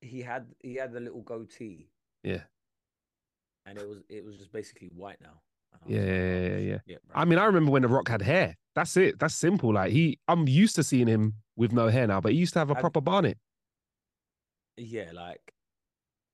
[0.00, 1.88] he had he had the little goatee,
[2.22, 2.42] yeah,
[3.64, 5.40] and it was it was just basically white now.
[5.86, 6.96] Yeah, yeah, yeah, yeah.
[7.14, 8.56] I mean, I remember when The Rock had hair.
[8.74, 9.18] That's it.
[9.18, 9.74] That's simple.
[9.74, 12.58] Like he, I'm used to seeing him with no hair now, but he used to
[12.60, 13.36] have a proper barnet.
[14.76, 15.52] yeah, like,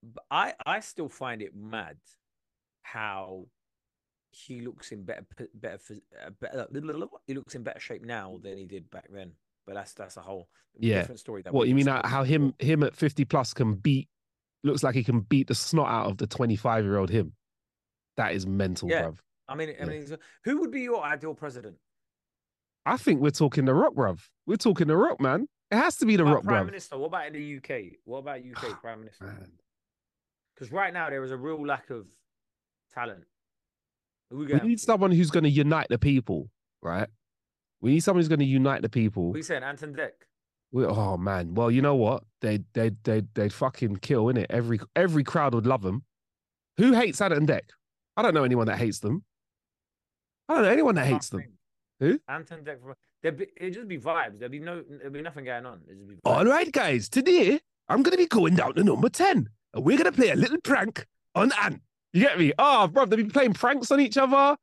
[0.03, 1.97] but I I still find it mad
[2.83, 3.47] how
[4.31, 5.79] he looks in better better
[6.25, 6.67] uh, better
[7.27, 9.33] he looks in better shape now than he did back then.
[9.67, 10.49] But that's that's a whole
[10.79, 11.01] Yeah.
[11.01, 11.43] different story.
[11.43, 11.89] That What you mean?
[11.89, 14.09] uh, How him him at 50 plus can beat?
[14.63, 17.33] Looks like he can beat the snot out of the 25 year old him.
[18.17, 19.03] That is mental, Yeah.
[19.07, 19.19] bruv.
[19.49, 19.85] I mean, I Yeah.
[19.87, 21.79] mean, who would be your ideal president?
[22.85, 24.29] I think we're talking the Rock, bruv.
[24.47, 25.49] We're talking the Rock, man.
[25.71, 26.67] It has to be the Rock, Prime bruv.
[26.67, 26.97] Minister.
[26.99, 27.99] What about in the UK?
[28.05, 29.49] What about UK ah, Prime Minister?
[30.55, 32.07] Because right now there is a real lack of
[32.93, 33.25] talent.
[34.31, 36.51] We We need someone who's going to unite the people,
[36.83, 37.09] right?
[37.81, 39.33] We need someone who's going to unite the people.
[39.33, 40.11] We saying Ant and Dec.
[40.71, 42.25] We, oh man, well you know what?
[42.43, 44.47] They they they they'd fucking kill innit?
[44.51, 46.05] Every every crowd would love them.
[46.77, 47.71] Who hates Ant and Dec?
[48.17, 49.25] I don't know anyone that hates them.
[50.49, 51.45] I don't know anyone that hates them.
[52.01, 52.19] Who?
[52.29, 52.77] Ant and Dec.
[53.23, 54.39] There'd be, it'd just be vibes.
[54.39, 54.83] There'd be no.
[54.89, 55.81] There'd be nothing going on.
[55.87, 56.37] It'd just be oh, vibes.
[56.37, 57.09] All right, guys.
[57.09, 60.31] Today I'm going to be going down to number ten, and we're going to play
[60.31, 61.83] a little prank on Ant.
[62.13, 62.53] You get me?
[62.59, 64.57] Ah, oh, bro, they'd be playing pranks on each other.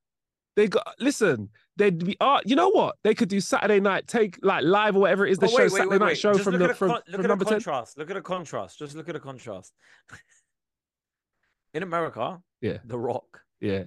[0.56, 1.50] They got listen.
[1.76, 2.16] They'd be.
[2.22, 2.96] Oh, you know what?
[3.04, 5.38] They could do Saturday night take like live or whatever it is.
[5.38, 7.16] The Oh, show wait, Saturday wait, night show Just from look the from, con- look
[7.18, 7.98] from at number contrast.
[7.98, 8.80] Look at the contrast.
[8.80, 9.74] Just look at the contrast.
[11.74, 13.42] In America, Yeah, The Rock.
[13.60, 13.84] yeah.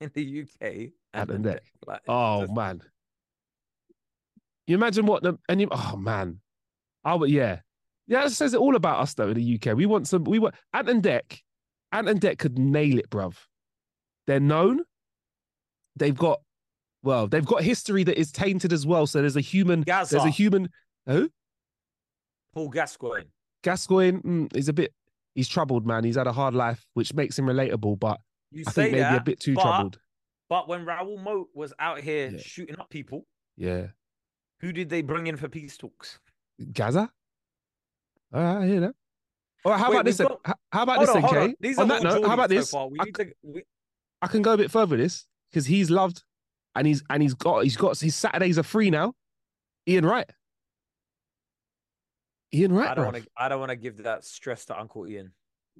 [0.02, 1.60] In the UK, Ant and Dec.
[1.86, 2.82] Like, Oh just- man.
[4.66, 6.40] You imagine what the and you oh man.
[7.04, 7.60] Oh but yeah.
[8.06, 9.76] Yeah, that says it all about us though in the UK.
[9.76, 11.40] We want some we want Ant and Dec.
[11.92, 13.34] Ant and Dec could nail it, bruv.
[14.26, 14.80] They're known.
[15.96, 16.40] They've got
[17.02, 19.06] well, they've got history that is tainted as well.
[19.06, 20.68] So there's a human there's a human
[21.06, 21.30] who?
[22.54, 23.26] Paul Gascoigne.
[23.62, 24.92] Gascoigne mm, is a bit
[25.34, 26.04] he's troubled, man.
[26.04, 28.20] He's had a hard life, which makes him relatable, but
[28.52, 29.98] You I say think maybe that, a bit too but, troubled.
[30.48, 32.38] But when Raoul Moat was out here Yeah.
[32.38, 33.26] shooting up people,
[33.56, 33.88] Yeah.
[34.60, 36.18] who did they bring in for peace talks?
[36.72, 37.10] Gazza?
[38.32, 38.94] Uh, I hear that.
[39.64, 40.16] All right, how Wait, about this?
[40.16, 40.26] then?
[40.28, 41.54] got- How about Hold this, on, then, on.
[41.60, 42.70] These On that all note, how about this?
[42.70, 42.88] far.
[42.88, 43.32] We I, need to.
[43.42, 43.62] We,
[44.22, 46.22] I can go a bit further with this because he's loved,
[46.74, 49.14] and he's and he's got he's got his Saturdays are free now.
[49.86, 50.30] Ian Wright.
[52.54, 53.26] Ian Wright, I don't want to.
[53.36, 55.32] I don't want to give that stress to Uncle Ian.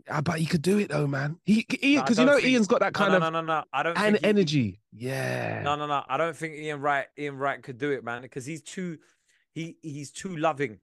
[0.08, 1.38] Ah, but he could do it though, man.
[1.44, 3.46] He Ian No, because you know think- Ian's got that kind no, of no, no,
[3.46, 3.64] no.
[3.72, 3.98] I don't.
[3.98, 4.80] and he- energy.
[4.92, 5.62] Yeah.
[5.62, 6.02] No, no, no.
[6.08, 7.06] I don't think Ian Wright.
[7.18, 8.98] Ian Wright could do it, man, because he's too.
[9.52, 10.78] He he's too loving.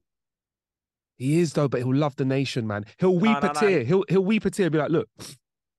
[1.18, 2.86] He is though, but he'll love the nation, man.
[2.99, 3.59] He'll weep no, a no.
[3.59, 3.84] tear.
[3.84, 4.70] He'll he'll weep a tear.
[4.70, 5.09] Be like, look,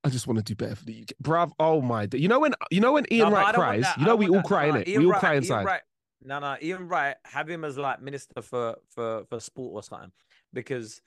[0.04, 1.52] I just want to do better for the UK, bruv.
[1.60, 3.84] Oh my, you know when you know when Ian No, Wright cries.
[3.98, 4.44] You I know we all that.
[4.44, 4.88] cry in it.
[4.88, 5.64] Ian We all Wright- cry Ian inside.
[5.64, 5.80] Wright-
[6.24, 10.10] No, no, Ian Wright, have him as like minister for for for sport or something,
[10.52, 11.00] because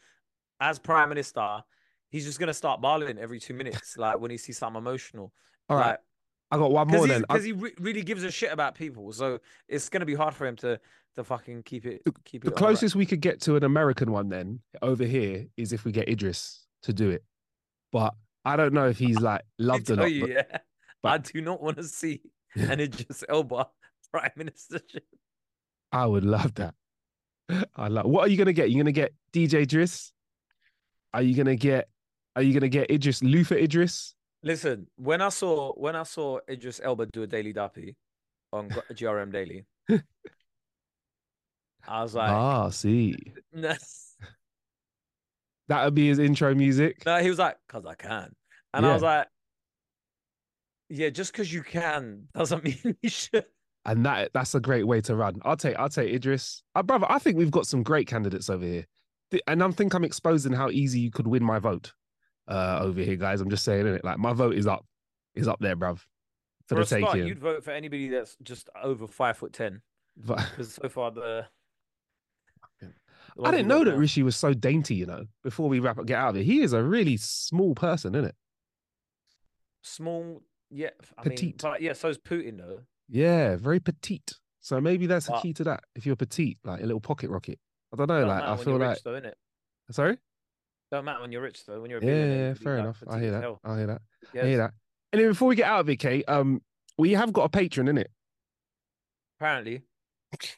[0.61, 1.63] as prime minister,
[2.11, 5.33] he's just gonna start barling every two minutes, like when he sees something emotional.
[5.69, 5.99] All right, Like,
[6.51, 7.25] I got one more because then.
[7.29, 10.45] I- he re- really gives a shit about people, so it's gonna be hard for
[10.45, 10.79] him to
[11.15, 12.49] to fucking keep it keep it.
[12.49, 15.91] the closest we could get to an American one then over here is if we
[15.91, 17.23] get Idris to do it.
[17.91, 18.13] But
[18.45, 20.11] I don't know if he's like loved or not.
[20.11, 20.57] you, but yeah,
[21.03, 22.21] I do not want to see
[22.55, 23.67] an Idris Elba
[24.11, 25.01] prime ministership.
[25.91, 26.73] I would love that.
[27.75, 28.05] I love.
[28.05, 28.71] What are you gonna get?
[28.71, 30.11] You're gonna get DJ Driss.
[31.13, 31.89] Are you gonna get?
[32.35, 34.15] Are you gonna get Idris Luther Idris?
[34.43, 37.95] Listen, when I saw when I saw Idris Elba do a Daily Duppy
[38.53, 39.65] on GRM Daily,
[41.87, 43.15] I was like, ah, see,
[43.53, 43.79] that
[45.69, 47.05] would be his intro music.
[47.05, 48.33] no, he was like, cause I can,
[48.73, 49.27] and I was like,
[50.89, 53.45] yeah, just because you can doesn't mean you should.
[53.85, 55.41] and that that's a great way to run.
[55.43, 56.63] I'll take I'll take Idris.
[56.75, 58.85] Uh, brother, I think we've got some great candidates over here.
[59.47, 61.93] And I think I'm exposing how easy you could win my vote
[62.47, 63.41] uh over here, guys.
[63.41, 64.03] I'm just saying it.
[64.03, 64.85] Like my vote is up,
[65.35, 65.99] is up there, bruv.
[66.67, 69.81] For, For the start, you'd vote for anybody that's just over five foot ten,
[70.25, 71.45] because so far the.
[72.79, 72.87] the
[73.43, 76.05] I didn't know that now- Rishi was so dainty, you know, before we wrap up
[76.05, 76.43] get out of here.
[76.43, 78.35] He is a really small person, isn't it?
[79.83, 81.41] small, yeah, I Petite.
[81.63, 82.81] mean, but yeah, so is Putin though.
[83.09, 84.33] Yeah, very petite.
[84.61, 85.83] So maybe that's the key to that.
[85.95, 87.59] If you're petite, like a little pocket rocket.
[87.91, 89.31] I don't know, Don't like matter I feel like rich, though,
[89.89, 90.17] sorry?
[90.91, 91.81] Don't matter when you're rich though.
[91.81, 93.01] When you're a Yeah, yeah, be, fair enough.
[93.07, 93.57] I hear that.
[93.63, 94.01] I hear that.
[94.35, 94.73] I hear that.
[95.13, 96.61] And then before we get out of it, Kate, um,
[96.97, 98.07] we have got a patron, innit?
[99.39, 99.83] Apparently,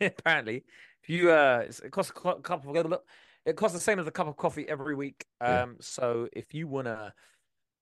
[0.00, 0.64] apparently,
[1.02, 3.00] if you uh, it costs a cu- cup of
[3.44, 5.24] it costs the same as a cup of coffee every week.
[5.40, 5.62] Yeah.
[5.62, 7.14] Um, so if you wanna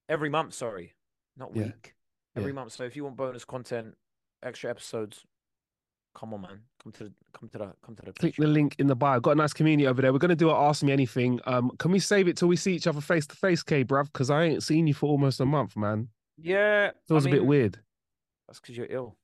[0.09, 0.95] every month, sorry,
[1.37, 1.65] not Yeah.
[1.65, 1.95] week,
[2.37, 2.55] every Yeah.
[2.55, 2.73] month.
[2.73, 3.97] So if you want bonus content,
[4.43, 5.25] extra episodes,
[6.15, 8.13] come on, man, come to the come to the come to the.
[8.13, 9.19] Click the link in the bio.
[9.21, 10.13] Got a nice community over there.
[10.13, 11.41] We're gonna do a ask me anything.
[11.47, 14.05] Um, can we save it till we see each other face to face, K, bruv?
[14.13, 16.09] Because I ain't seen you for almost a month, man.
[16.37, 17.81] Yeah, Feels I a bit mean, weird.
[18.47, 19.17] That's because you're ill.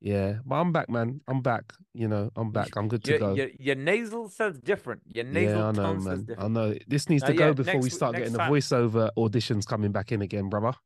[0.00, 1.20] Yeah, but I'm back, man.
[1.26, 1.72] I'm back.
[1.92, 2.76] You know, I'm back.
[2.76, 3.34] I'm good to Your, go.
[3.34, 5.02] your, your nasal says different.
[5.06, 6.36] Your nasal yeah, I know, tone says man.
[6.38, 6.74] I know.
[6.86, 9.90] This needs Uh, to go yeah, before we start next getting the voiceover auditions coming
[9.90, 10.78] back in again, brother.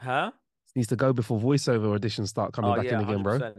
[0.00, 0.30] Huh?
[0.64, 3.52] This needs to go before voiceover auditions start coming oh back yeah, in again, bro.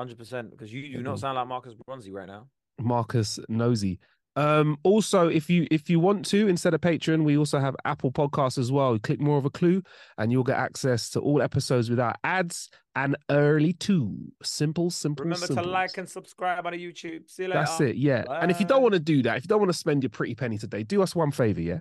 [0.00, 0.50] Hundred percent.
[0.50, 2.46] Because you do not sound like Marcus Bronzy right now.
[2.78, 3.98] Marcus Nosy.
[4.34, 8.10] Um, also, if you if you want to, instead of Patreon, we also have Apple
[8.10, 8.98] Podcasts as well.
[8.98, 9.82] Click more of a clue,
[10.16, 14.16] and you'll get access to all episodes without ads and early too.
[14.42, 15.24] Simple, simple.
[15.24, 17.28] Remember to like and subscribe on the YouTube.
[17.28, 17.60] See you later.
[17.60, 18.24] That's it, yeah.
[18.40, 20.10] And if you don't want to do that, if you don't want to spend your
[20.10, 21.80] pretty penny today, do us one favor, yeah.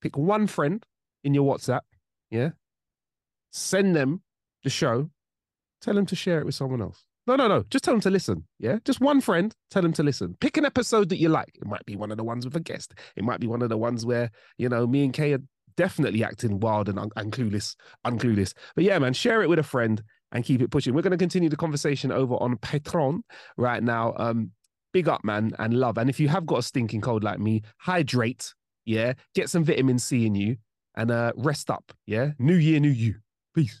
[0.00, 0.82] Pick one friend
[1.22, 1.82] in your WhatsApp,
[2.30, 2.50] yeah.
[3.50, 4.22] Send them
[4.64, 5.10] the show.
[5.82, 7.04] Tell them to share it with someone else.
[7.26, 7.64] No, no, no.
[7.70, 8.44] Just tell them to listen.
[8.58, 8.78] Yeah.
[8.84, 9.54] Just one friend.
[9.70, 10.36] Tell them to listen.
[10.40, 11.52] Pick an episode that you like.
[11.54, 12.94] It might be one of the ones with a guest.
[13.16, 15.42] It might be one of the ones where you know me and Kay are
[15.76, 18.54] definitely acting wild and, un- and clueless, unclueless.
[18.74, 20.02] But yeah, man, share it with a friend
[20.32, 20.94] and keep it pushing.
[20.94, 23.20] We're going to continue the conversation over on Patreon
[23.56, 24.14] right now.
[24.16, 24.50] Um,
[24.92, 25.98] big up, man, and love.
[25.98, 28.52] And if you have got a stinking cold like me, hydrate.
[28.84, 30.56] Yeah, get some vitamin C in you
[30.96, 31.92] and uh, rest up.
[32.04, 33.14] Yeah, new year, new you.
[33.54, 33.80] Peace.